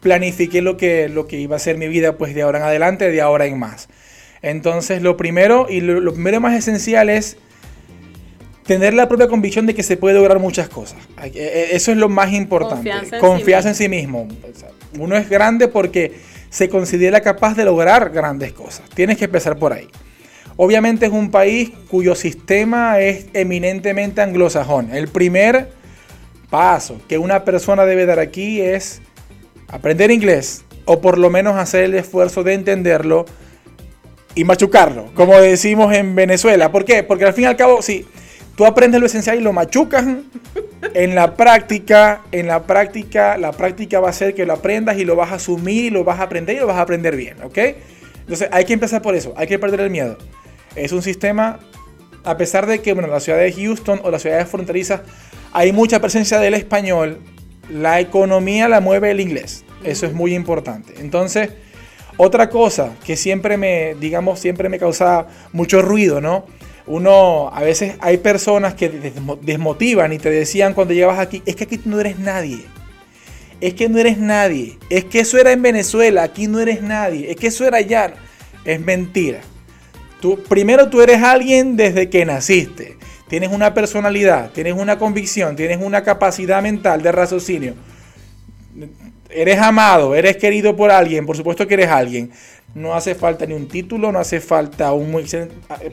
[0.00, 3.10] planifiqué lo que, lo que iba a ser mi vida, pues de ahora en adelante,
[3.10, 3.88] de ahora en más.
[4.40, 7.38] Entonces, lo primero y lo, lo primero más esencial es
[8.66, 10.98] tener la propia convicción de que se puede lograr muchas cosas.
[11.22, 12.90] Eh, eh, Eso es lo más importante.
[12.90, 14.28] Confianza en Confianza sí en sí mismo.
[14.98, 16.12] Uno es grande porque
[16.50, 18.88] se considera capaz de lograr grandes cosas.
[18.94, 19.88] Tienes que empezar por ahí.
[20.56, 24.94] Obviamente es un país cuyo sistema es eminentemente anglosajón.
[24.94, 25.70] El primer
[26.50, 29.00] paso que una persona debe dar aquí es
[29.68, 33.24] aprender inglés o por lo menos hacer el esfuerzo de entenderlo
[34.34, 36.70] y machucarlo, como decimos en Venezuela.
[36.70, 37.02] ¿Por qué?
[37.02, 38.06] Porque al fin y al cabo, si
[38.56, 40.04] tú aprendes lo esencial y lo machucas,
[40.94, 45.04] en la práctica, en la práctica, la práctica va a ser que lo aprendas y
[45.04, 47.36] lo vas a asumir y lo vas a aprender y lo vas a aprender bien,
[47.42, 47.58] ¿ok?
[48.20, 50.18] Entonces hay que empezar por eso, hay que perder el miedo.
[50.74, 51.60] Es un sistema,
[52.24, 55.00] a pesar de que, bueno, la ciudad de Houston o las ciudades fronterizas
[55.52, 57.18] hay mucha presencia del español,
[57.70, 59.64] la economía la mueve el inglés.
[59.84, 60.94] Eso es muy importante.
[60.98, 61.50] Entonces,
[62.16, 66.46] otra cosa que siempre me, digamos, siempre me causa mucho ruido, ¿no?
[66.86, 71.54] Uno, a veces hay personas que desmo- desmotivan y te decían cuando llevas aquí, es
[71.56, 72.64] que aquí no eres nadie.
[73.60, 74.78] Es que no eres nadie.
[74.90, 77.30] Es que eso era en Venezuela, aquí no eres nadie.
[77.30, 78.14] Es que eso era allá.
[78.64, 79.40] Es mentira.
[80.20, 82.96] Tú, primero tú eres alguien desde que naciste.
[83.28, 87.74] Tienes una personalidad, tienes una convicción, tienes una capacidad mental de raciocinio.
[89.30, 92.30] Eres amado, eres querido por alguien, por supuesto que eres alguien.
[92.74, 95.12] No hace falta ni un título, no hace falta un...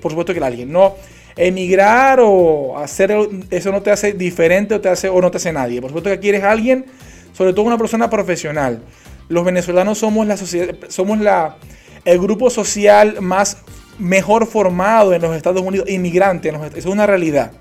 [0.02, 0.72] Por supuesto que alguien.
[0.72, 0.96] No,
[1.36, 3.16] emigrar o hacer
[3.50, 5.82] eso no te hace diferente o, te hace, o no te hace nadie.
[5.82, 6.86] Por supuesto que aquí eres alguien,
[7.34, 8.82] sobre todo una persona profesional.
[9.28, 11.58] Los venezolanos somos la sociedad, somos la,
[12.06, 13.58] el grupo social más
[14.00, 17.52] mejor formado en los Estados Unidos, inmigrante, en los- es una realidad.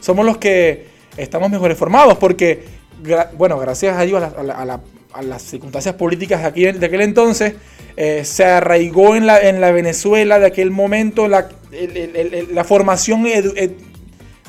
[0.00, 0.86] Somos los que
[1.16, 2.64] estamos mejores formados porque,
[3.38, 4.80] bueno, gracias a Dios, a, la- a la-
[5.12, 7.54] a la- a las circunstancias políticas de, aquí, de aquel entonces,
[7.96, 12.54] eh, se arraigó en la, en la Venezuela de aquel momento la, el- el- el-
[12.54, 13.72] la formación edu- ed-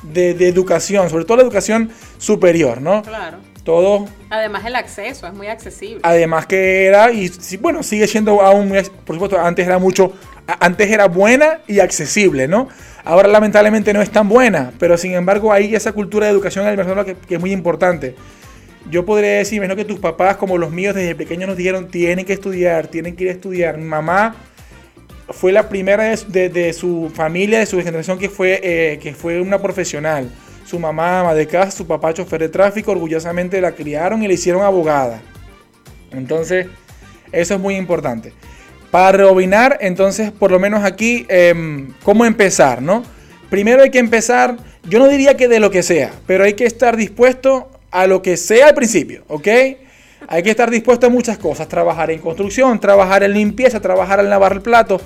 [0.03, 3.01] de, de educación, sobre todo la educación superior, ¿no?
[3.03, 3.37] Claro.
[3.63, 5.99] Todo Además el acceso es muy accesible.
[6.01, 10.13] Además que era, y bueno, sigue siendo aún, muy por supuesto, antes era mucho,
[10.59, 12.69] antes era buena y accesible, ¿no?
[13.03, 16.71] Ahora lamentablemente no es tan buena, pero sin embargo hay esa cultura de educación en
[16.71, 18.15] el Venezuela que, que es muy importante.
[18.89, 22.25] Yo podría decir, imagino que tus papás, como los míos, desde pequeños nos dijeron, tienen
[22.25, 23.77] que estudiar, tienen que ir a estudiar.
[23.77, 24.35] Mi mamá
[25.29, 29.59] fue la primera de, su familia, de su generación, que fue, eh, que fue una
[29.59, 30.29] profesional.
[30.65, 34.33] Su mamá, ama de casa, su papá, chofer de tráfico, orgullosamente la criaron y le
[34.33, 35.21] hicieron abogada.
[36.11, 36.67] Entonces,
[37.31, 38.33] eso es muy importante.
[38.89, 43.03] Para rebobinar, entonces, por lo menos aquí, em, ¿cómo empezar, no?
[43.49, 44.57] Primero hay que empezar
[44.89, 48.21] yo no diría que de lo que sea, pero hay que estar dispuesto a lo
[48.21, 49.47] que sea al principio, ¿ok?
[50.27, 54.29] Hay que estar dispuesto a muchas cosas, trabajar en construcción, trabajar en limpieza, trabajar en
[54.29, 55.01] lavar el plato.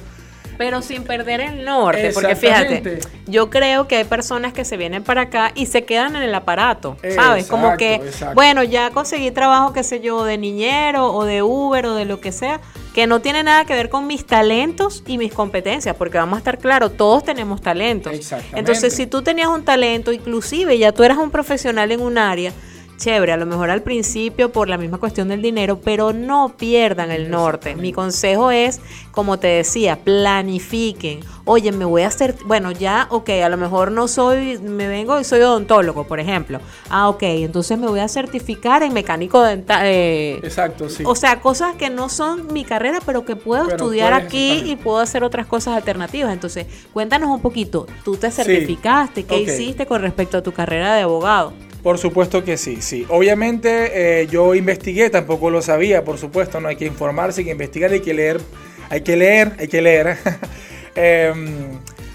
[0.58, 5.04] Pero sin perder el norte, porque fíjate, yo creo que hay personas que se vienen
[5.04, 7.48] para acá y se quedan en el aparato, ¿sabes?
[7.48, 8.36] Como que, exacto.
[8.36, 12.22] bueno, ya conseguí trabajo, qué sé yo, de niñero o de Uber o de lo
[12.22, 12.62] que sea,
[12.94, 16.40] que no tiene nada que ver con mis talentos y mis competencias, porque vamos a
[16.40, 18.14] estar claros, todos tenemos talentos.
[18.14, 18.58] Exactamente.
[18.58, 22.54] Entonces, si tú tenías un talento, inclusive ya tú eras un profesional en un área,
[22.98, 27.12] chévere, a lo mejor al principio por la misma cuestión del dinero, pero no pierdan
[27.12, 27.76] el norte.
[27.76, 28.82] Mi consejo es,
[29.12, 31.20] como te decía, planifiquen.
[31.46, 35.20] Oye, me voy a hacer, bueno, ya, ok, a lo mejor no soy, me vengo
[35.20, 36.60] y soy odontólogo, por ejemplo.
[36.90, 39.86] Ah, ok, entonces me voy a certificar en mecánico dental.
[39.86, 41.04] Exacto, sí.
[41.06, 44.76] O sea, cosas que no son mi carrera, pero que puedo Pero estudiar aquí y
[44.76, 46.34] puedo hacer otras cosas alternativas.
[46.34, 51.04] Entonces, cuéntanos un poquito, tú te certificaste, ¿qué hiciste con respecto a tu carrera de
[51.04, 51.54] abogado?
[51.86, 53.06] Por supuesto que sí, sí.
[53.10, 57.52] Obviamente eh, yo investigué, tampoco lo sabía, por supuesto, no hay que informarse, hay que
[57.52, 58.42] investigar, hay que leer,
[58.90, 60.18] hay que leer, hay que leer.
[60.96, 61.46] Em,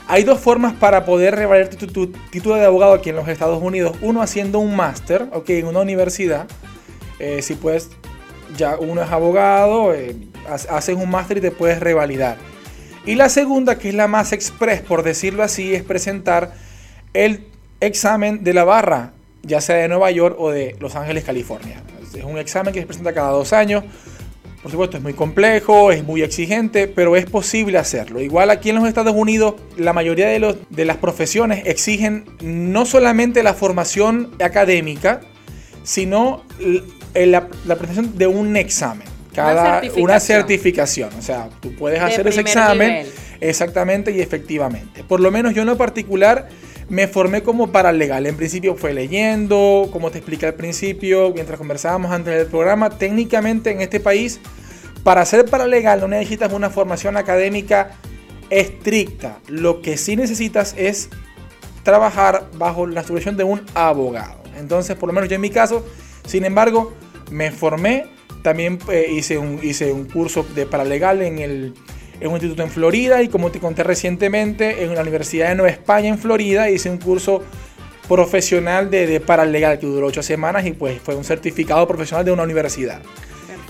[0.09, 3.63] hay dos formas para poder revalidar tu, tu título de abogado aquí en los Estados
[3.63, 3.97] Unidos.
[4.03, 6.49] Uno haciendo un máster, ok, en una universidad.
[7.21, 7.91] Eh, si puedes,
[8.57, 10.17] ya uno es abogado, eh,
[10.49, 12.39] ha- haces un máster y te puedes revalidar.
[13.07, 16.55] Y la segunda, que es la más express, por decirlo así, es presentar
[17.15, 17.47] el
[17.81, 19.13] examen de la barra,
[19.43, 21.83] ya sea de Nueva York o de Los Ángeles, California.
[22.15, 23.85] Es un examen que se presenta cada dos años.
[24.63, 28.21] Por supuesto, es muy complejo, es muy exigente, pero es posible hacerlo.
[28.21, 32.85] Igual aquí en los Estados Unidos, la mayoría de, los, de las profesiones exigen no
[32.85, 35.21] solamente la formación académica,
[35.83, 36.83] sino l-
[37.27, 39.09] la, la presentación de un examen.
[39.35, 40.05] Cada, certificación.
[40.05, 41.11] una certificación.
[41.19, 42.89] O sea, tú puedes De hacer ese examen.
[42.89, 43.07] nivel.
[43.41, 45.05] Exactamente y efectivamente.
[45.05, 46.49] Por lo menos yo en lo particular
[46.91, 48.27] me formé como paralegal.
[48.27, 52.91] En principio fue leyendo, como te expliqué al principio, mientras conversábamos antes del programa.
[52.91, 54.41] Técnicamente en este país,
[55.05, 57.93] para ser paralegal no necesitas una formación académica
[58.51, 59.39] estricta.
[59.47, 61.09] Lo que sí necesitas es
[61.85, 64.43] trabajar bajo la supervisión de un abogado.
[64.59, 65.87] Entonces, por lo menos yo en mi caso,
[66.27, 66.93] sin embargo,
[67.31, 68.07] me formé,
[68.43, 71.75] también eh, hice, un, hice un curso de paralegal en, el,
[72.21, 75.71] en un instituto en Florida y como te conté recientemente, en la Universidad de Nueva
[75.71, 77.43] España en Florida hice un curso
[78.09, 82.33] profesional de, de paralegal que duró ocho semanas y pues fue un certificado profesional de
[82.33, 83.01] una universidad.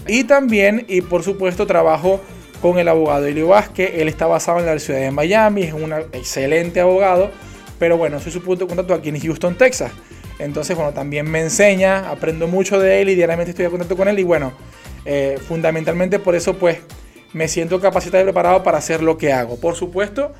[0.06, 2.20] Y también, y por supuesto, trabajo
[2.60, 3.92] con el abogado Elio Vázquez.
[3.94, 7.30] Él está basado en la ciudad de Miami, es un excelente abogado.
[7.78, 9.92] Pero bueno, soy su punto de contacto aquí en Houston, Texas.
[10.38, 14.08] Entonces, bueno, también me enseña, aprendo mucho de él y diariamente estoy en contacto con
[14.08, 14.18] él.
[14.18, 14.52] Y bueno,
[15.04, 16.78] eh, fundamentalmente por eso, pues,
[17.32, 19.58] me siento capacitado y preparado para hacer lo que hago.
[19.60, 20.32] Por supuesto,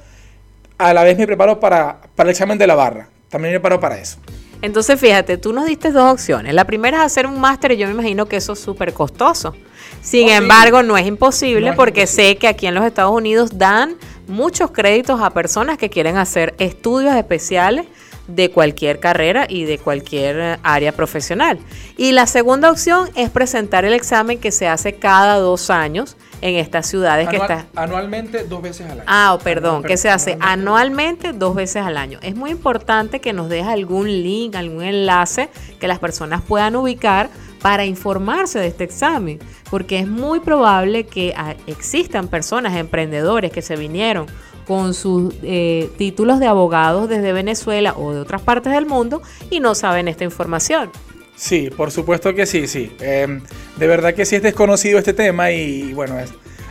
[0.78, 3.09] a la vez me preparo para, para el examen de la barra.
[3.28, 4.18] También me preparo para eso.
[4.62, 6.53] Entonces, fíjate, tú nos diste dos opciones.
[6.53, 9.55] La primera es hacer un máster y yo me imagino que eso es súper costoso.
[10.03, 10.34] Sin Oh, sí.
[10.34, 12.30] embargo, no es imposible No es porque imposible.
[12.32, 13.97] sé que aquí en los Estados Unidos dan
[14.28, 17.86] muchos créditos a personas que quieren hacer estudios especiales
[18.35, 21.59] de cualquier carrera y de cualquier eh, área profesional.
[21.97, 26.55] Y la segunda opción es presentar el examen que se hace cada dos años en
[26.57, 27.66] estas ciudades que Anual- está.
[27.83, 29.03] anualmente, dos veces al año.
[29.07, 30.61] Ah, oh, perdón, que se hace anualmente.
[30.61, 32.18] anualmente dos veces al año.
[32.22, 37.28] Es muy importante que nos dejes algún link, algún enlace que las personas puedan ubicar
[37.61, 39.39] para informarse de este examen,
[39.70, 44.26] porque es muy probable que ah, existan personas, emprendedores que se vinieron
[44.71, 49.59] con sus eh, títulos de abogados desde Venezuela o de otras partes del mundo y
[49.59, 50.93] no saben esta información.
[51.35, 52.93] Sí, por supuesto que sí, sí.
[53.01, 53.41] Eh,
[53.77, 56.18] de verdad que sí es desconocido este tema y bueno,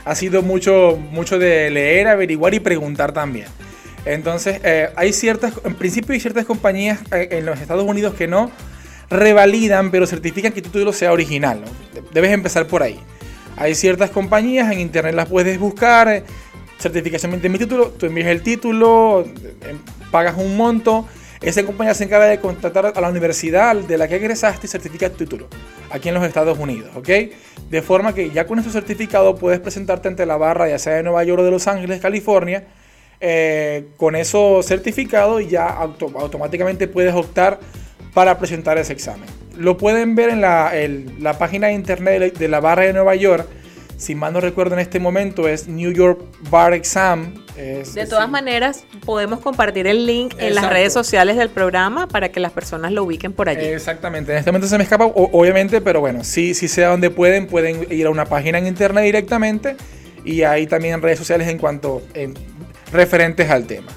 [0.06, 3.48] ha sido mucho, mucho de leer, averiguar y preguntar también.
[4.06, 8.30] Entonces, eh, hay ciertas, en principio hay ciertas compañías eh, en los Estados Unidos que
[8.30, 8.50] no
[9.10, 11.66] revalidan, pero certifican que tu título sea original.
[12.14, 12.98] Debes empezar por ahí.
[13.58, 16.24] Hay ciertas compañías, en internet las puedes buscar,
[16.80, 19.76] certificación de mi título, tú envías el título, eh,
[20.12, 21.08] pagas un monto,
[21.42, 25.10] esa compañía se encarga de contratar a la universidad de la que egresaste y certifica
[25.10, 25.48] tu título
[25.92, 27.10] aquí en los Estados Unidos, ¿ok?
[27.70, 31.04] De forma que ya con ese certificado puedes presentarte ante la barra, ya sea de
[31.04, 32.66] Nueva York o de Los Ángeles, California,
[33.22, 37.60] eh, con eso certificado y ya auto- automáticamente puedes optar
[38.14, 39.28] para presentar ese examen.
[39.58, 43.16] Lo pueden ver en la, el- la página de internet de la barra de Nueva
[43.16, 43.48] York.
[44.00, 47.34] Si mal no recuerdo en este momento es New York Bar Exam.
[47.58, 48.32] es- De todas sí.
[48.32, 52.94] maneras, podemos compartir el link en las redes sociales del programa para que las personas
[52.94, 53.66] lo ubiquen por allí.
[53.66, 57.48] Exactamente, en este momento se me escapa, obviamente, pero bueno, sí, sí sea donde pueden,
[57.48, 59.76] pueden ir a una página en internet directamente
[60.24, 62.36] y ahí también en redes sociales en cuanto en
[62.94, 63.92] referentes al tema.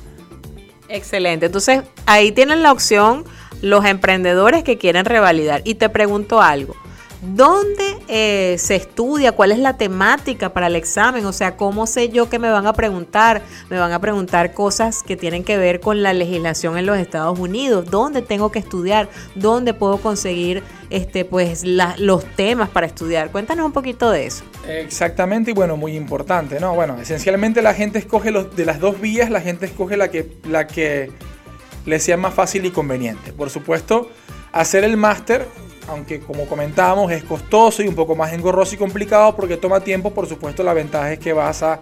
[0.88, 1.46] Excelente.
[1.46, 3.24] Entonces, ahí tienen la opción
[3.62, 5.62] los emprendedores que quieren revalidar.
[5.64, 6.74] Y te pregunto algo.
[7.22, 9.30] ¿Dónde eh, se estudia?
[9.30, 11.24] ¿Cuál es la temática para el examen?
[11.24, 13.42] O sea, ¿cómo sé yo que me van a preguntar?
[13.70, 17.38] Me van a preguntar cosas que tienen que ver con la legislación en los Estados
[17.38, 17.88] Unidos.
[17.88, 19.08] ¿Dónde tengo que estudiar?
[19.36, 23.30] ¿Dónde puedo conseguir este, pues, los temas para estudiar?
[23.30, 24.42] Cuéntanos un poquito de eso.
[24.66, 26.74] Exactamente, y bueno, muy importante, ¿no?
[26.74, 30.28] Bueno, esencialmente la gente escoge los, de las dos vías, la gente escoge la que,
[30.48, 31.12] la que
[31.86, 33.32] le sea más fácil y conveniente.
[33.32, 34.10] Por supuesto,
[34.50, 35.46] hacer el máster,
[35.88, 40.12] aunque como comentábamos es costoso y un poco más engorroso y complicado porque toma tiempo,
[40.12, 41.80] por supuesto la ventaja es que vas a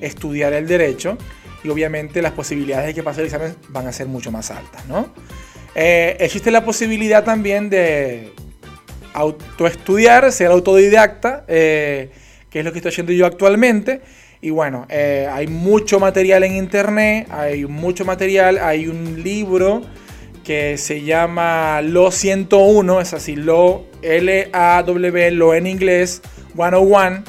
[0.00, 1.18] estudiar el derecho
[1.62, 4.86] y obviamente las posibilidades de que pase el examen van a ser mucho más altas,
[4.86, 5.08] ¿no?
[5.74, 8.32] Eh, existe la posibilidad también de
[9.12, 12.10] autoestudiar, ser autodidacta, eh,
[12.48, 14.00] que es lo que estoy haciendo yo actualmente.
[14.40, 19.82] Y bueno, eh, hay mucho material en internet, hay mucho material, hay un libro
[20.50, 26.22] que se llama Lo 101, es así, Lo, L-A-W, Lo en inglés,
[26.56, 27.22] 101.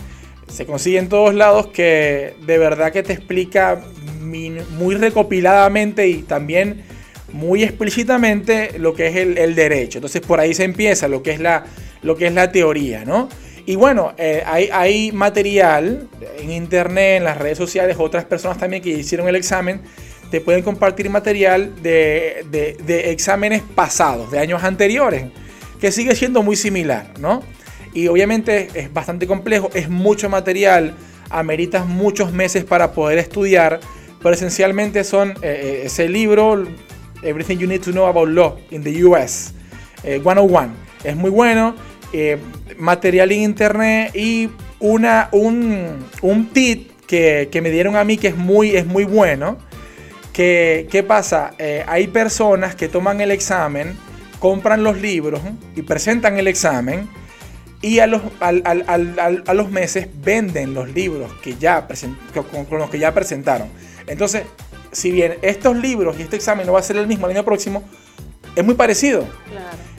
[0.48, 3.80] Se consigue en todos lados que de verdad que te explica
[4.24, 6.82] muy recopiladamente y también
[7.32, 10.00] muy explícitamente lo que es el, el derecho.
[10.00, 11.66] Entonces por ahí se empieza lo que es la,
[12.02, 13.30] lo que es la teoría, ¿no?
[13.68, 16.10] Y bueno, eh, hay, hay material
[16.40, 19.82] en internet, en las redes sociales, otras personas también que hicieron el examen,
[20.32, 25.26] te pueden compartir material de, de- de exámenes pasados, de años anteriores,
[25.80, 27.44] que sigue siendo muy similar, ¿no?
[27.94, 30.94] Y obviamente es bastante complejo, es mucho material,
[31.30, 33.80] ameritas muchos meses para poder estudiar,
[34.24, 36.66] pero esencialmente son eh, eh, ese libro,
[37.22, 39.54] Everything You Need to Know About Law in the US,
[40.04, 40.70] eh, 101.
[41.04, 41.76] Es muy bueno,
[42.14, 42.38] eh,
[42.78, 48.30] material en internet y una, un, un tip que, que me dieron a mí que
[48.30, 49.58] es muy, es muy bueno.
[50.34, 51.52] Que, ¿Qué pasa?
[51.60, 53.98] Eh, hay personas que toman el examen,
[54.40, 55.42] compran los libros
[55.76, 57.10] y presentan el examen
[57.82, 61.88] y a los, al- al- al- al- a los meses venden los libros que ya
[62.52, 63.68] con, con los que ya presentaron.
[64.08, 64.44] Entonces,
[64.92, 67.46] si bien estos libros y este examen no va a ser el mismo el año
[67.46, 67.84] próximo,
[68.56, 69.28] es muy parecido.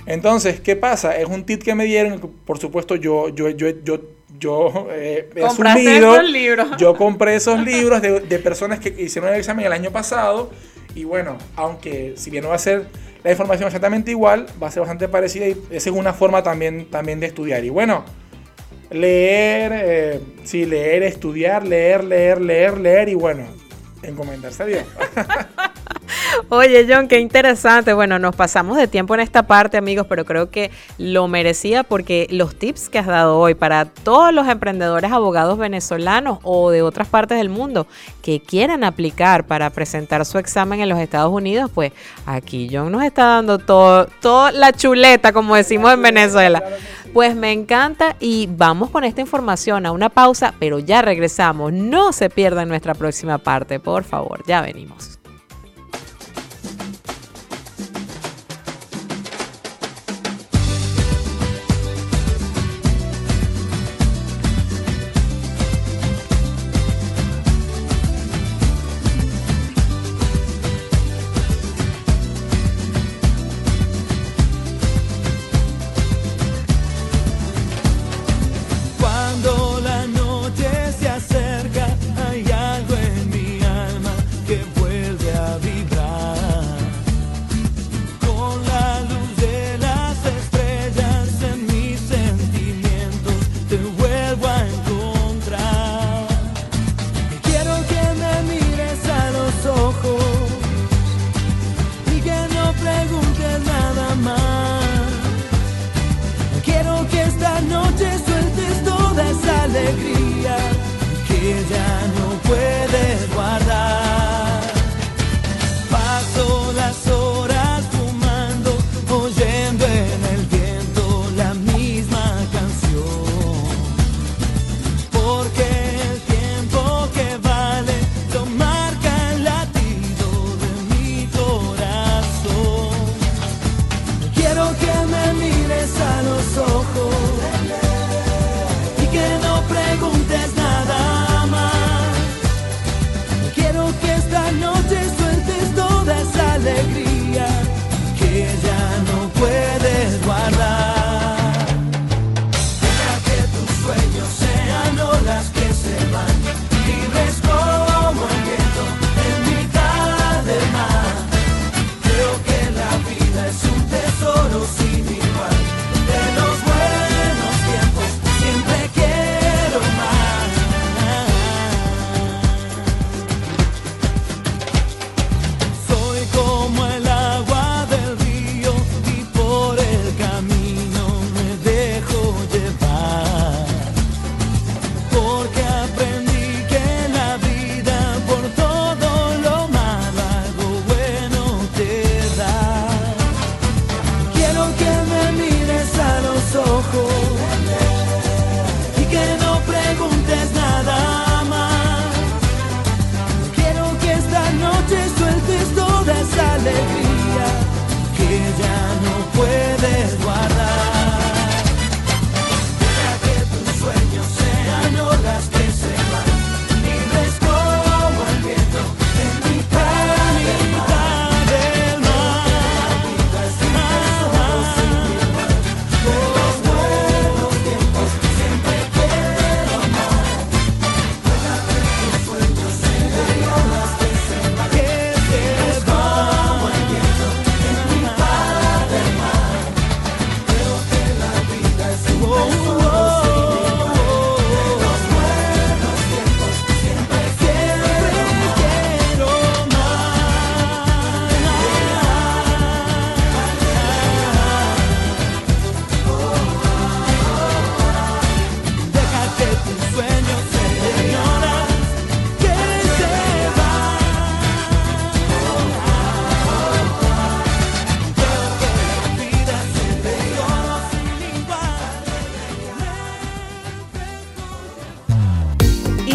[0.06, 1.16] Entonces, ¿qué pasa?
[1.16, 4.00] Es un tip que me dieron, por supuesto yo, yo, yo, yo,
[4.42, 6.68] yo eh, he Compraste asumido, esos libros.
[6.76, 10.50] yo compré esos libros de, de personas que hicieron el examen el año pasado
[10.94, 12.86] y bueno, aunque si bien no va a ser
[13.22, 16.90] la información exactamente igual, va a ser bastante parecida y esa es una forma también,
[16.90, 17.64] también de estudiar.
[17.64, 18.04] Y bueno,
[18.90, 23.46] leer, eh, sí, leer, estudiar, leer, leer, leer, leer y bueno,
[24.02, 24.84] encomendarse a Dios.
[26.48, 27.92] Oye, John, qué interesante.
[27.92, 32.26] Bueno, nos pasamos de tiempo en esta parte, amigos, pero creo que lo merecía porque
[32.30, 37.08] los tips que has dado hoy para todos los emprendedores abogados venezolanos o de otras
[37.08, 37.86] partes del mundo
[38.22, 41.92] que quieran aplicar para presentar su examen en los Estados Unidos, pues
[42.26, 46.62] aquí John nos está dando todo, toda la chuleta, como decimos en Venezuela.
[47.12, 51.72] Pues me encanta y vamos con esta información a una pausa, pero ya regresamos.
[51.72, 55.21] No se pierdan nuestra próxima parte, por favor, ya venimos.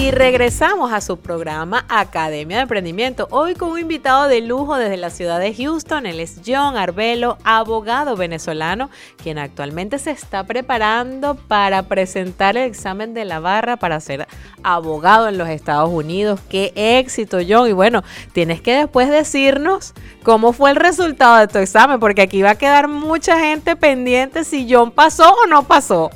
[0.08, 3.28] Y regresamos a su programa Academia de Emprendimiento.
[3.30, 6.06] Hoy con un invitado de lujo desde la ciudad de Houston.
[6.06, 8.90] Él es John Arbelo, abogado venezolano,
[9.22, 14.30] quien actualmente se está preparando para presentar el examen de la barra para ser
[14.64, 16.40] abogado en los Estados Unidos.
[16.48, 17.68] Qué éxito, John.
[17.68, 18.02] Y bueno,
[18.32, 19.94] tienes que después decirnos
[20.24, 24.46] cómo fue el resultado de tu examen, porque aquí va a quedar mucha gente pendiente
[24.46, 26.12] si John pasó o no pasó.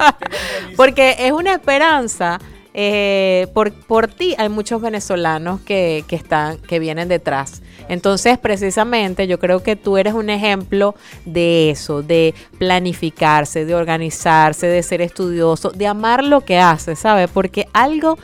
[0.78, 2.38] porque es una esperanza
[2.74, 7.62] eh, por, por ti hay muchos venezolanos que, que, están, que vienen detrás.
[7.88, 10.94] Entonces, precisamente, yo creo que tú eres un ejemplo
[11.24, 17.30] de eso, de planificarse, de organizarse, de ser estudioso, de amar lo que haces, ¿sabes?
[17.32, 18.18] Porque algo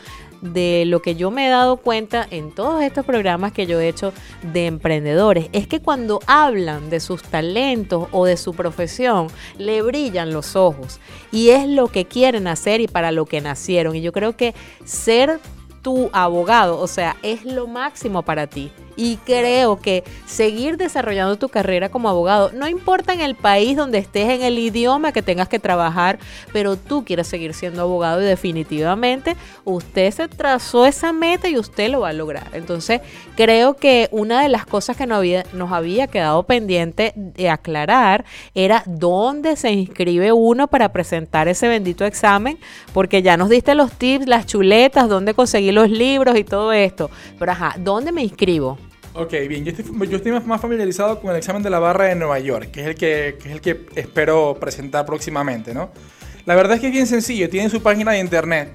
[0.44, 3.88] de lo que yo me he dado cuenta en todos estos programas que yo he
[3.88, 4.12] hecho
[4.52, 9.28] de emprendedores es que cuando hablan de sus talentos o de su profesión,
[9.58, 11.00] le brillan los ojos
[11.32, 13.96] y es lo que quieren hacer y para lo que nacieron.
[13.96, 15.40] Y yo creo que ser
[15.82, 18.70] tu abogado, o sea, es lo máximo para ti.
[18.96, 23.98] Y creo que seguir desarrollando tu carrera como abogado, no importa en el país donde
[23.98, 26.18] estés, en el idioma que tengas que trabajar,
[26.52, 31.90] pero tú quieres seguir siendo abogado y definitivamente usted se trazó esa meta y usted
[31.90, 32.48] lo va a lograr.
[32.52, 33.00] Entonces,
[33.36, 38.24] creo que una de las cosas que nos había, quedado pendiente de aclarar
[38.54, 42.58] era dónde se inscribe uno para presentar ese bendito examen,
[42.92, 47.10] porque ya nos diste los tips, las chuletas, dónde conseguir los libros y todo esto.
[47.38, 48.78] Pero ajá, ¿dónde me inscribo?
[49.16, 52.16] Ok, bien, yo estoy, yo estoy más familiarizado con el examen de la barra de
[52.16, 55.92] Nueva York, que es el que, que es el que espero presentar próximamente, ¿no?
[56.46, 58.70] La verdad es que es bien sencillo, tiene su página de internet.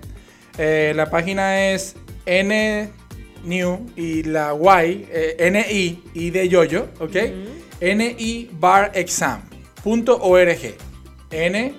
[0.58, 4.54] Eh, la página es NNew y la
[4.86, 7.18] Y, eh, NI, y de yoyo, ¿ok?
[7.82, 10.76] nibarexam.org.
[11.32, 11.74] N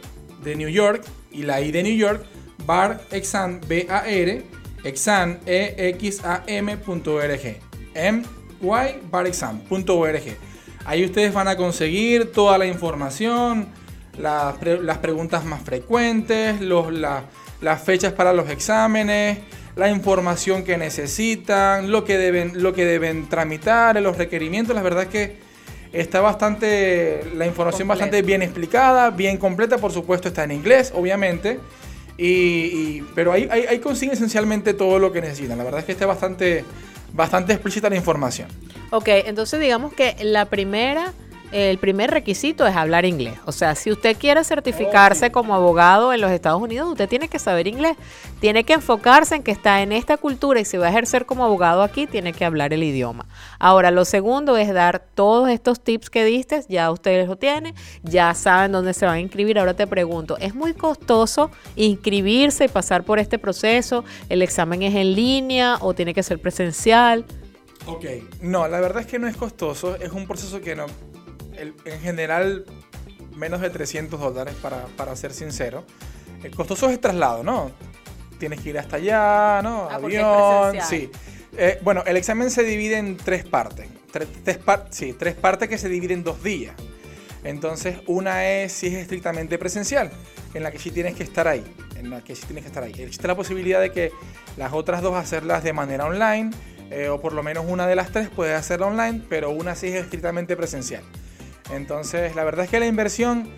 [0.45, 1.03] de New York
[1.33, 2.27] y la I de New York,
[2.67, 4.43] bar exam, B-A-R,
[4.85, 6.91] exam, E-X-A-M.org.
[7.95, 8.23] M
[8.61, 10.23] ybarexam.org.
[10.85, 13.69] Ahí ustedes van a conseguir toda la información,
[14.19, 19.39] las, las preguntas más frecuentes, los, las fechas para los exámenes,
[19.77, 24.75] la información que necesitan, lo que deben, lo que deben tramitar, los requerimientos.
[24.75, 25.37] La verdad es que
[25.93, 29.79] está bastante, la información bastante bien explicada, bien completa.
[29.79, 31.61] Por supuesto está en inglés, obviamente.
[32.23, 35.57] Y, pero ahí, ahí, ahí consiguen esencialmente todo lo que necesitan.
[35.57, 36.65] La verdad es que está bastante
[37.13, 38.49] bastante explícita la información.
[38.91, 41.13] Ok, entonces digamos que la primera,
[41.53, 43.35] el primer requisito es hablar inglés.
[43.45, 47.39] O sea, si usted quiere certificarse como abogado en los Estados Unidos, usted tiene que
[47.39, 47.97] saber inglés.
[48.41, 51.45] Tiene que enfocarse en que está en esta cultura y si va a ejercer como
[51.45, 53.27] abogado aquí, tiene que hablar el idioma.
[53.59, 58.33] Ahora, lo segundo es dar todos estos tips que diste, ya ustedes lo tienen, ya
[58.35, 59.59] saben dónde se van a inscribir.
[59.59, 64.05] Ahora te pregunto, ¿es muy costoso inscribirse y pasar por este proceso?
[64.29, 67.25] ¿El examen es en línea o tiene que ser presencial?
[67.87, 68.05] Ok,
[68.43, 70.87] no, la verdad es que no es costoso, es un proceso que no,
[71.61, 72.65] en general
[73.37, 75.85] menos de 300 dólares para, para ser sincero.
[76.43, 77.71] El costoso es el traslado, ¿no?
[78.39, 79.89] Tienes que ir hasta allá, ¿no?
[79.91, 81.11] Ah, Avión, sí.
[81.57, 83.89] Eh, bueno, el examen se divide en tres partes.
[84.11, 84.59] Tres, tres
[84.91, 86.75] sí, tres partes que se dividen en dos días.
[87.45, 90.11] Entonces, una es si es estrictamente presencial,
[90.55, 91.65] en la que sí tienes que estar ahí.
[91.97, 92.93] En la que sí tienes que estar ahí.
[92.93, 94.13] Existe la posibilidad de que
[94.57, 96.51] las otras dos hacerlas de manera online,
[96.91, 99.89] eh, o por lo menos una de las tres puede hacerla online, pero una sí
[99.89, 101.03] es estrictamente presencial.
[101.73, 103.49] Entonces, la verdad es que la inversión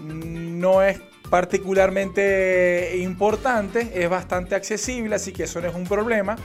[0.00, 1.00] no es
[1.30, 6.36] particularmente importante, es bastante accesible, así que eso no es un problema.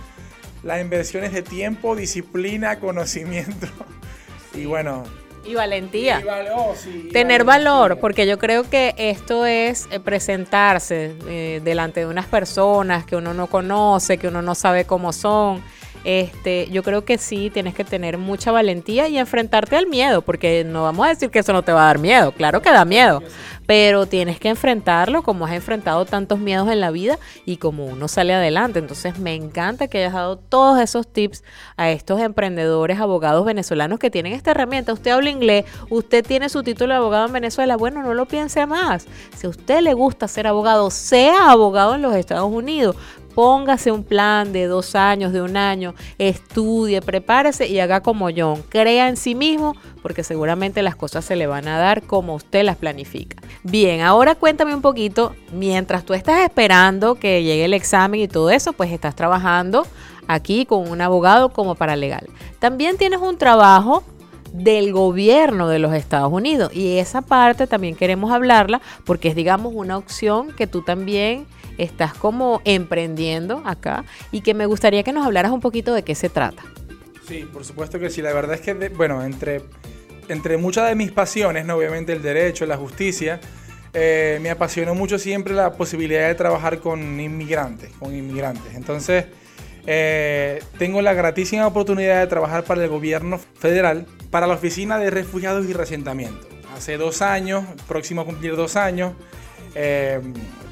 [0.63, 3.67] La inversión es de tiempo, disciplina, conocimiento
[4.53, 5.03] y bueno.
[5.43, 6.21] Y valentía.
[6.21, 7.71] Y val oh, sí, y Tener valentía.
[7.71, 13.15] valor, porque yo creo que esto es eh, presentarse eh, delante de unas personas que
[13.15, 15.61] uno no conoce, que uno no sabe cómo son.
[16.05, 20.63] Este, yo creo que sí tienes que tener mucha valentía y enfrentarte al miedo, porque
[20.63, 22.85] no vamos a decir que eso no te va a dar miedo, claro que da
[22.85, 23.23] miedo,
[23.65, 28.07] pero tienes que enfrentarlo como has enfrentado tantos miedos en la vida y como uno
[28.07, 28.77] sale adelante.
[28.77, 31.43] Entonces me encanta que hayas dado todos esos tips
[31.75, 34.93] a estos emprendedores, abogados venezolanos que tienen esta herramienta.
[34.93, 38.67] Usted habla inglés, usted tiene su título de abogado en Venezuela, bueno, no lo piense
[38.67, 39.07] más.
[39.35, 42.95] Si a usted le gusta ser abogado, sea abogado en los Estados Unidos.
[43.36, 48.63] Póngase un plan de dos años, de un año, estudie, prepárese y haga como John.
[48.69, 52.63] Crea en sí mismo porque seguramente las cosas se le van a dar como usted
[52.63, 53.38] las planifica.
[53.63, 58.49] Bien, ahora cuéntame un poquito, mientras tú estás esperando que llegue el examen y todo
[58.49, 59.86] eso, pues estás trabajando
[60.27, 62.27] aquí con un abogado como paralegal.
[62.59, 64.03] También tienes un trabajo
[64.53, 66.73] del gobierno de los Estados Unidos.
[66.73, 71.45] Y esa parte también queremos hablarla porque es, digamos, una opción que tú también
[71.78, 76.15] estás como emprendiendo acá y que me gustaría que nos hablaras un poquito de qué
[76.15, 76.63] se trata.
[77.28, 78.21] Sí, por supuesto que sí.
[78.21, 79.61] La verdad es que, bueno, entre,
[80.28, 81.76] entre muchas de mis pasiones, ¿no?
[81.76, 83.39] obviamente el derecho, la justicia,
[83.93, 88.76] eh, me apasionó mucho siempre la posibilidad de trabajar con inmigrantes, con inmigrantes.
[88.76, 89.26] Entonces,
[89.88, 95.11] eh, tengo la gratísima oportunidad de trabajar para el gobierno federal, para la Oficina de
[95.11, 96.47] Refugiados y Resentamiento.
[96.76, 99.13] Hace dos años, próximo a cumplir dos años,
[99.76, 100.21] eh,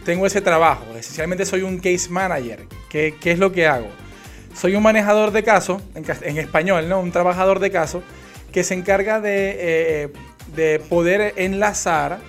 [0.05, 0.85] tengo ese trabajo.
[0.97, 2.65] Esencialmente soy un case manager.
[2.89, 3.87] ¿Qué, qué es lo que hago?
[4.55, 6.99] Soy un manejador de casos, en, en español, ¿no?
[6.99, 8.03] Un trabajador de casos
[8.51, 10.09] que se encarga de, eh,
[10.55, 12.19] de poder enlazar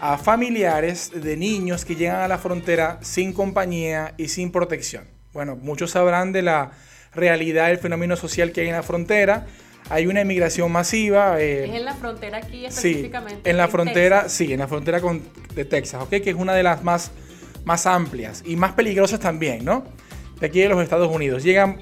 [0.00, 5.04] a familiares de niños que llegan a la frontera sin compañía y sin protección.
[5.32, 6.72] Bueno, muchos sabrán de la
[7.14, 9.46] realidad del fenómeno social que hay en la frontera.
[9.88, 11.40] Hay una emigración masiva.
[11.40, 13.10] eh, en la frontera aquí Sí,
[13.44, 15.22] en la frontera, sí, en la frontera con,
[15.54, 16.10] de Texas, ¿ok?
[16.10, 17.12] Que es una de las más,
[17.64, 19.84] más amplias y más peligrosas también, ¿no?
[20.40, 21.42] De aquí de los Estados Unidos.
[21.44, 21.78] Llegan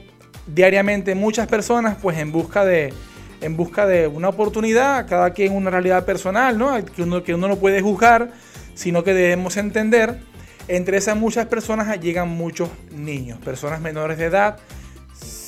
[0.46, 2.92] diariamente muchas personas, pues en busca de,
[3.40, 6.84] en busca de una oportunidad, cada quien una realidad personal, ¿no?
[6.84, 8.32] Que uno, que uno no puede juzgar,
[8.74, 10.20] sino que debemos entender.
[10.68, 14.56] Entre esas muchas personas llegan muchos niños, personas menores de edad,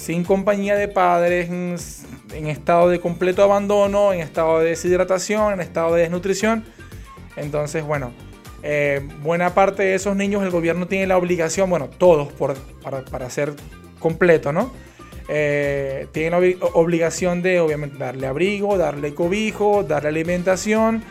[0.07, 5.97] sin compañía de padres, en, estado de completo abandono, en estado de deshidratación, en estado
[5.97, 6.65] de desnutrición.
[7.35, 8.13] Entonces, bueno,
[8.63, 12.55] eh, buena parte de esos niños el gobierno tiene la obligación, bueno, todos por,
[12.85, 13.55] para, para ser
[13.99, 14.71] completo, ¿no?
[15.29, 21.03] Eh, tienen la obli- obligación de, obviamente, darle abrigo, darle cobijo, darle alimentación,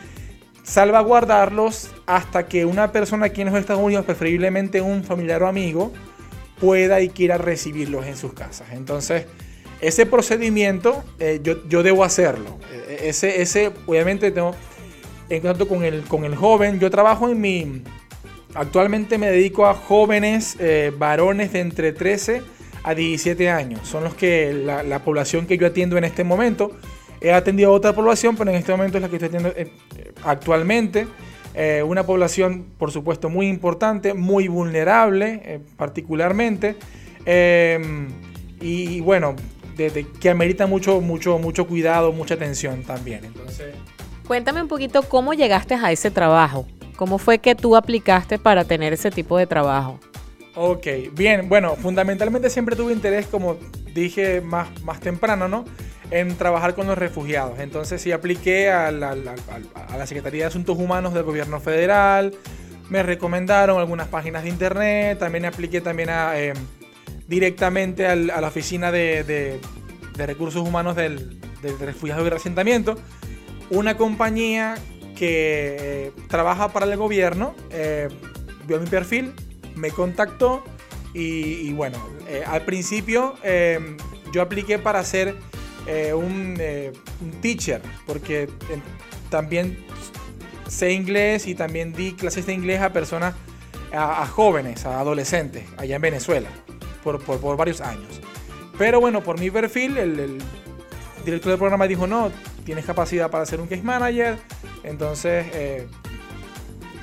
[0.64, 5.92] salvaguardarlos hasta que una persona aquí en los Estados Unidos, preferiblemente un familiar o amigo,
[6.66, 8.70] pueda y quiera recibirlos en sus casas.
[8.72, 9.26] Entonces,
[9.82, 12.58] ese procedimiento eh, yo, yo debo hacerlo.
[12.72, 14.56] Eh, Ese, ese, obviamente, tengo
[15.30, 16.80] en contacto con el, con el joven.
[16.80, 17.84] Yo trabajo en mi.
[18.56, 22.42] Actualmente me dedico a jóvenes eh, varones de entre 13
[22.84, 23.88] a 17 años.
[23.88, 26.72] Son los que la, la población que yo atiendo en este momento.
[27.22, 29.72] He atendido a otra población, pero en este momento es la que estoy atendiendo eh,
[30.24, 31.06] actualmente.
[31.56, 36.76] Eh, una población, por supuesto, muy importante, muy vulnerable, eh, particularmente.
[37.26, 37.80] Eh,
[38.62, 39.36] y, y bueno,
[39.78, 43.24] de- de- que amerita mucho, mucho, mucho cuidado, mucha atención también.
[43.26, 43.74] Entonces.
[44.28, 46.68] Cuéntame un poquito cómo llegaste a ese trabajo.
[46.98, 50.00] ¿Cómo fue que tú aplicaste para tener ese tipo de trabajo?
[50.56, 53.58] Ok, bien, bueno, fundamentalmente siempre tuve interés, como
[53.94, 55.66] dije más, más temprano, ¿no?
[56.12, 57.60] En trabajar con los refugiados.
[57.60, 59.36] Entonces sí apliqué a la, la-
[60.08, 62.32] Secretaría de Asuntos Humanos del Gobierno Federal,
[62.90, 66.54] me recomendaron algunas páginas de internet, también apliqué también eh,
[67.28, 69.60] directamente a la Oficina de, de-
[70.28, 72.96] Recursos Humanos del, del Refugiados y Resentamiento,
[73.72, 74.76] una compañía
[75.18, 78.08] que eh, trabaja para el gobierno, eh,
[78.68, 79.34] vio mi perfil,
[79.76, 80.64] me contactó
[81.14, 81.98] y, bueno,
[82.28, 83.36] eh, al principio
[84.32, 85.36] yo apliqué para ser
[85.88, 88.50] eh, un, eh, un teacher, porque eh,
[89.30, 89.78] también
[90.68, 93.36] sé inglés y también di clases de inglés a personas,
[93.94, 96.50] a, a jóvenes, a adolescentes, allá en Venezuela,
[97.04, 98.20] por, por- por varios años.
[98.78, 100.38] Pero bueno, por mi perfil, el, el
[101.24, 102.32] director del programa dijo, no,
[102.66, 104.38] tienes capacidad para ser un case manager,
[104.84, 105.88] entonces eh,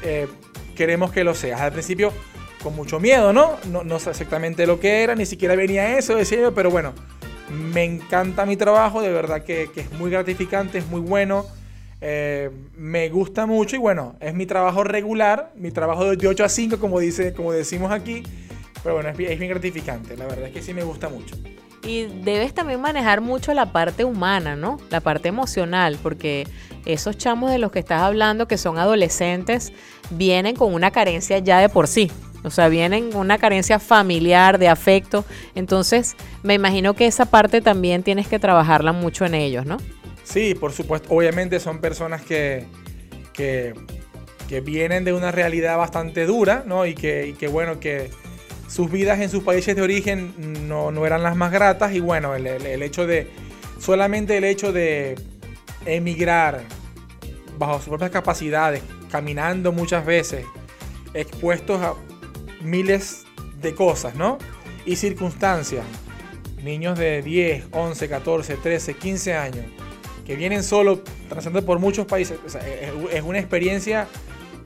[0.03, 0.29] eh,
[0.77, 1.61] queremos que lo seas.
[1.61, 2.13] Al principio
[2.63, 3.57] con mucho miedo, ¿no?
[3.71, 3.83] ¿no?
[3.85, 6.93] No sé exactamente lo que era, ni siquiera venía eso, decía yo, pero bueno,
[7.53, 11.47] me encanta mi trabajo, de verdad que, es muy gratificante, es muy bueno,
[12.01, 16.49] eh, me gusta mucho y bueno, es mi trabajo regular, mi trabajo de 8 a
[16.49, 18.23] 5, como, dice, como decimos aquí,
[18.83, 21.37] pero bueno, es, es gratificante, la verdad es que sí me gusta mucho.
[21.85, 24.79] Y debes también manejar mucho la parte humana, ¿no?
[24.91, 26.47] La parte emocional, porque
[26.87, 29.73] esos chamos de los que estás hablando, que son adolescentes,
[30.11, 32.11] vienen con una carencia ya de por sí.
[32.45, 35.25] O sea, vienen una carencia familiar, de afecto.
[35.55, 39.77] Entonces, me imagino que esa parte también tienes que trabajarla mucho en ellos, ¿no?
[40.25, 41.09] Sí, por supuesto.
[41.11, 42.67] Obviamente son personas que,
[43.33, 43.75] que,
[44.65, 46.85] vienen de una realidad bastante dura, ¿no?
[46.85, 48.11] Y que, bueno, que
[48.69, 51.95] sus vidas en sus países de origen no, no eran las más gratas.
[51.95, 53.29] Y bueno, el hecho de,
[53.79, 55.17] solamente el hecho de
[55.87, 56.63] emigrar
[57.59, 60.45] bajo sus propias capacidades, caminando muchas veces,
[61.15, 61.95] expuestos a
[62.63, 63.25] miles
[63.61, 64.39] de cosas, ¿no?
[64.85, 65.85] Y circunstancias.
[66.63, 69.65] Niños de 10, 11, 14, 13, 15 años
[70.25, 72.39] que vienen solo, transitando por muchos países.
[73.13, 74.07] Es, una experiencia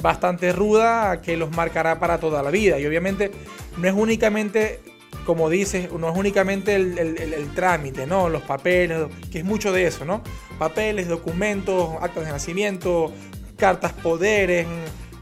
[0.03, 2.79] bastante ruda que los marcará para toda la vida.
[2.79, 3.31] Y obviamente
[3.79, 4.81] no es únicamente
[5.25, 8.29] como dices, no es únicamente el- el trámite, ¿no?
[8.29, 10.23] Los papeles, que es mucho de eso, ¿no?
[10.57, 13.13] Papeles, documentos, actas de nacimiento,
[13.57, 14.69] cartas, poderes,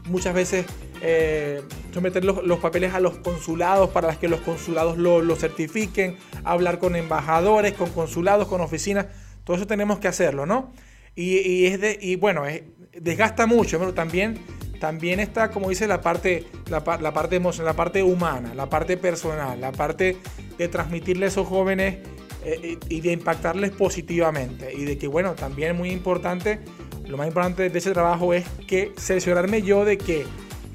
[0.07, 0.65] muchas veces
[1.01, 1.61] eh,
[1.93, 7.73] someter los, papeles a los consulados para que los consulados lo, certifiquen, hablar con embajadores,
[7.73, 9.07] con consulados, con oficinas,
[9.43, 10.71] todo eso tenemos que hacerlo, ¿no?
[11.15, 14.37] Y, es de, y bueno, es- desgasta mucho, pero también,
[14.79, 18.69] también está, como dice, la parte, la, pa- la parte emocional, la parte humana, la
[18.69, 20.17] parte personal, la parte
[20.57, 21.97] de transmitirle a esos jóvenes
[22.43, 24.73] eh, y de impactarles positivamente.
[24.73, 26.59] Y de que, bueno, también es muy importante,
[27.07, 30.25] lo más importante de ese trabajo es que cerciorarme yo de que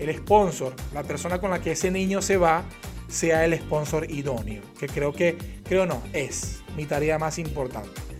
[0.00, 2.64] el sponsor, la persona con la que ese niño se va,
[3.08, 4.62] sea el sponsor idóneo.
[4.78, 8.10] Que creo que, creo no, es mi tarea más importante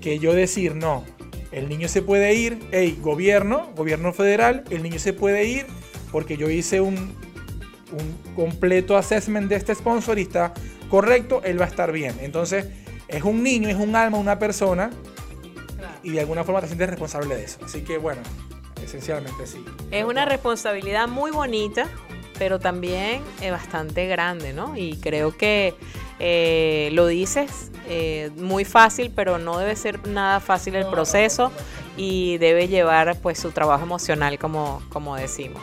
[0.00, 1.04] que yo decir, no,
[1.52, 5.66] el niño se puede ir, hey, gobierno, gobierno federal, el niño se puede ir
[6.10, 6.96] porque yo hice un,
[7.92, 10.54] un completo assessment de este sponsor y está
[10.88, 12.16] correcto, él va a estar bien.
[12.20, 12.66] Entonces,
[13.08, 14.90] es un niño, es un alma, una persona
[16.02, 17.58] y de alguna forma te sientes responsable de eso.
[17.64, 18.22] Así que bueno,
[18.84, 19.64] esencialmente sí.
[19.90, 21.88] Es una responsabilidad muy bonita,
[22.38, 24.76] pero también eh, bastante grande, ¿no?
[24.76, 25.74] Y creo que
[26.18, 31.50] eh, lo dices eh, muy fácil, pero no debe ser nada fácil el proceso
[31.96, 35.62] y debe llevar pues su trabajo emocional, como, como decimos.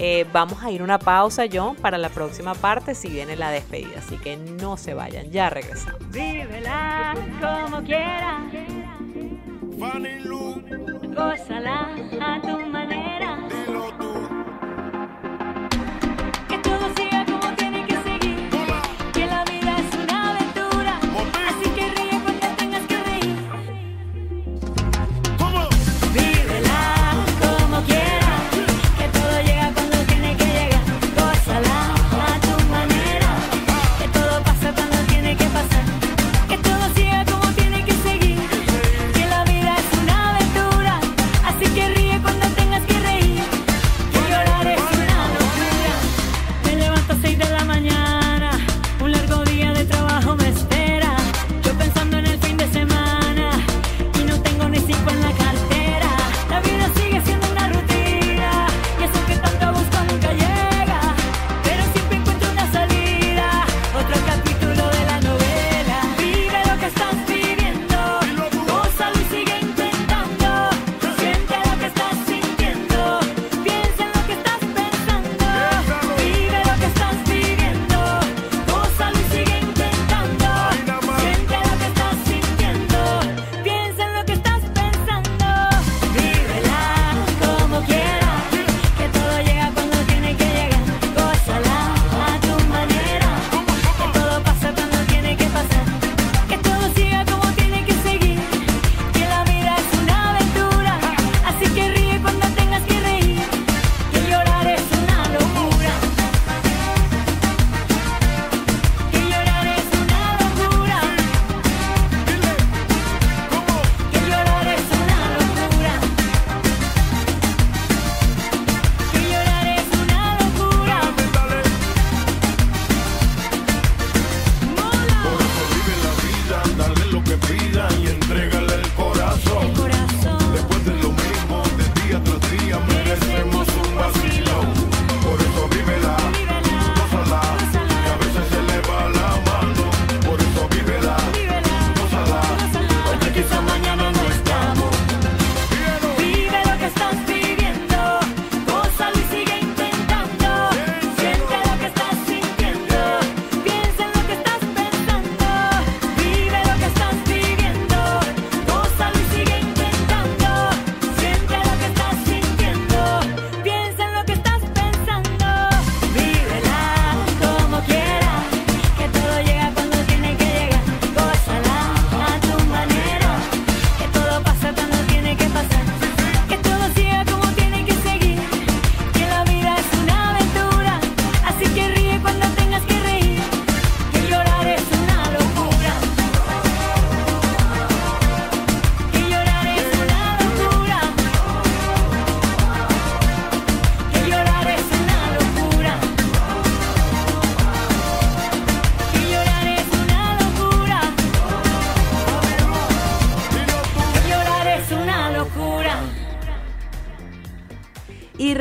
[0.00, 3.98] Eh, vamos a ir una pausa, John, para la próxima parte, si viene la despedida.
[3.98, 6.08] Así que no se vayan, ya regresamos.
[6.10, 8.42] Vívela como quieras.
[11.14, 11.88] Gózala
[12.20, 13.37] a tu manera.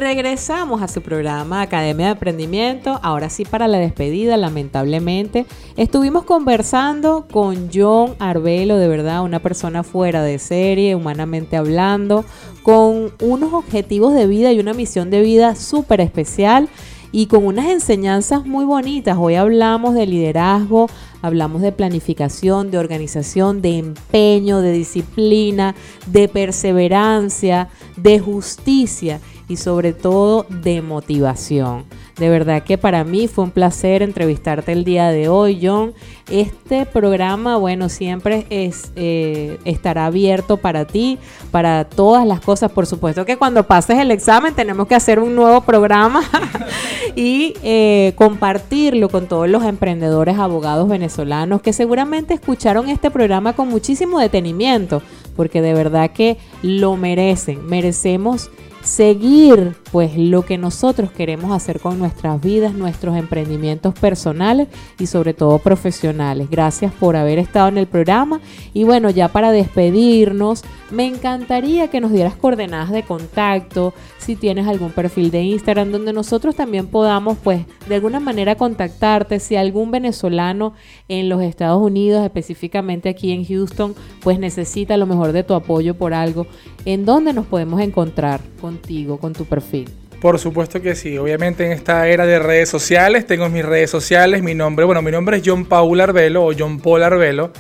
[0.08, 2.98] Regresamos a su programa Academia de Emprendimiento.
[3.04, 5.46] Ahora sí para la despedida, lamentablemente.
[5.76, 12.24] Estuvimos conversando con John Arbelo, de verdad, una persona fuera de serie, humanamente hablando,
[12.64, 16.70] con unos objetivos de vida y una misión de vida súper especial
[17.12, 19.18] y con unas enseñanzas muy bonitas.
[19.20, 20.88] Hoy hablamos de liderazgo,
[21.22, 29.94] hablamos de planificación, de organización, de empeño, de disciplina, de perseverancia, de justicia y sobre
[29.94, 31.86] todo de motivación.
[32.18, 35.94] De verdad que para mí fue un placer entrevistarte el día de hoy, John.
[36.32, 41.20] Este programa, bueno, siempre es, eh, estará abierto para ti,
[41.52, 42.72] para todas las cosas.
[42.72, 46.24] Por supuesto que cuando pases el examen tenemos que hacer un nuevo programa
[47.16, 53.70] y eh, compartirlo con todos los emprendedores, abogados venezolanos que seguramente escucharon este programa con
[53.70, 55.04] muchísimo detenimiento,
[55.36, 57.64] porque de verdad que lo merecen.
[57.68, 58.50] Merecemos
[58.88, 65.34] seguir pues lo que nosotros queremos hacer con nuestras vidas, nuestros emprendimientos personales y sobre
[65.34, 66.50] todo profesionales.
[66.50, 68.40] Gracias por haber estado en el programa
[68.74, 73.94] y bueno, ya para despedirnos, me encantaría que nos dieras coordenadas de contacto,
[74.28, 79.40] si tienes algún perfil de Instagram donde nosotros también podamos pues de alguna manera contactarte,
[79.40, 80.74] si algún venezolano
[81.08, 85.94] en los Estados Unidos, específicamente aquí en Houston, pues necesita lo mejor de tu apoyo
[85.94, 86.46] por algo,
[86.84, 89.90] ¿en dónde nos podemos encontrar contigo, con tu perfil?
[90.20, 91.18] Por supuesto que sí.
[91.18, 95.12] Obviamente en esta era de redes sociales, tengo mis redes sociales, mi nombre, bueno, mi
[95.12, 97.54] nombre es John Paul Arbelo o John Paul Arbelo.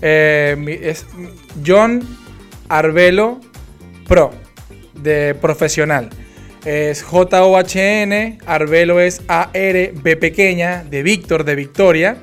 [0.00, 1.04] Eh, es
[1.66, 2.00] John
[2.70, 3.38] Arbelo
[4.08, 4.30] Pro,
[5.02, 6.10] de profesional.
[6.64, 12.16] Es J-O-H-N, Arbelo es A-R-B pequeña, de Víctor, de Victoria,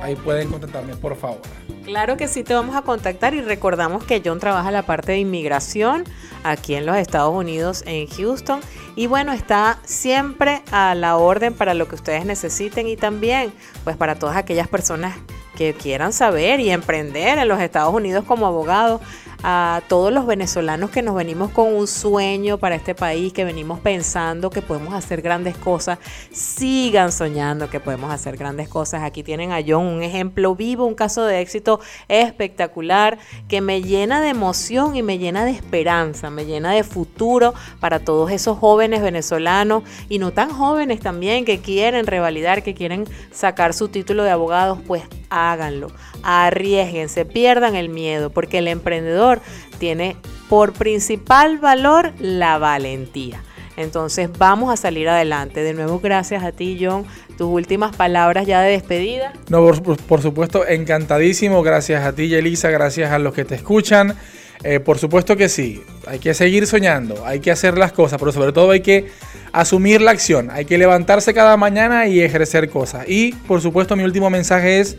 [0.01, 1.39] Ahí pueden contactarme, por favor.
[1.85, 5.19] Claro que sí te vamos a contactar y recordamos que John trabaja la parte de
[5.19, 6.03] inmigración
[6.43, 8.61] aquí en los Estados Unidos, en Houston.
[8.95, 13.97] Y bueno, está siempre a la orden para lo que ustedes necesiten y también pues
[13.97, 15.15] para todas aquellas personas
[15.55, 19.01] que quieran saber y emprender en los Estados Unidos como abogado
[19.43, 23.79] a todos los venezolanos que nos venimos con un sueño para este país, que venimos
[23.81, 25.99] pensando que podemos hacer grandes cosas,
[26.31, 29.03] sigan soñando que podemos hacer grandes cosas.
[29.03, 33.19] Aquí tienen a John un ejemplo vivo, un caso de éxito espectacular
[33.49, 37.99] que me llena de emoción y me llena de esperanza, me llena de futuro para
[37.99, 43.73] todos esos jóvenes venezolanos y no tan jóvenes también que quieren revalidar, que quieren sacar
[43.73, 45.87] su título de abogados, pues háganlo,
[46.23, 49.41] arriesguense, pierdan el miedo, porque el emprendedor
[49.79, 50.15] tiene
[50.49, 53.43] por principal valor la valentía.
[53.77, 55.63] Entonces vamos a salir adelante.
[55.63, 57.05] De nuevo, gracias a ti, John.
[57.37, 59.33] Tus últimas palabras ya de despedida.
[59.49, 59.65] No,
[60.07, 61.63] por, supuesto, encantadísimo.
[61.63, 62.69] Gracias a ti, Elisa.
[62.69, 64.15] Gracias a los que te escuchan.
[64.63, 65.83] Eh, por supuesto que sí.
[66.05, 67.25] Hay que seguir soñando.
[67.25, 68.19] Hay que hacer las cosas.
[68.19, 69.07] Pero sobre todo hay que
[69.51, 70.51] asumir la acción.
[70.51, 73.05] Hay que levantarse cada mañana y ejercer cosas.
[73.07, 74.97] Y por supuesto, mi último mensaje es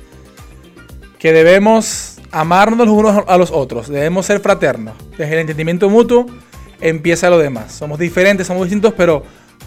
[1.25, 4.93] que debemos amarnos los unos a los otros, debemos ser fraternos.
[5.17, 6.27] Desde el entendimiento mutuo
[6.83, 7.73] empieza lo demás.
[7.73, 9.23] Somos diferentes, somos distintos, pero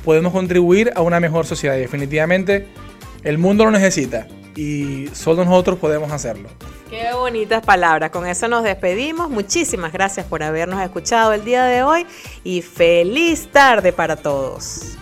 [0.06, 1.76] podemos contribuir a una mejor sociedad.
[1.76, 2.68] Y definitivamente
[3.24, 6.48] el mundo lo necesita y solo nosotros podemos hacerlo.
[6.92, 8.12] Qué bonitas palabras.
[8.12, 9.32] Con eso nos despedimos.
[9.32, 12.06] Muchísimas gracias por habernos escuchado el día de hoy
[12.44, 14.96] y feliz tarde para todos.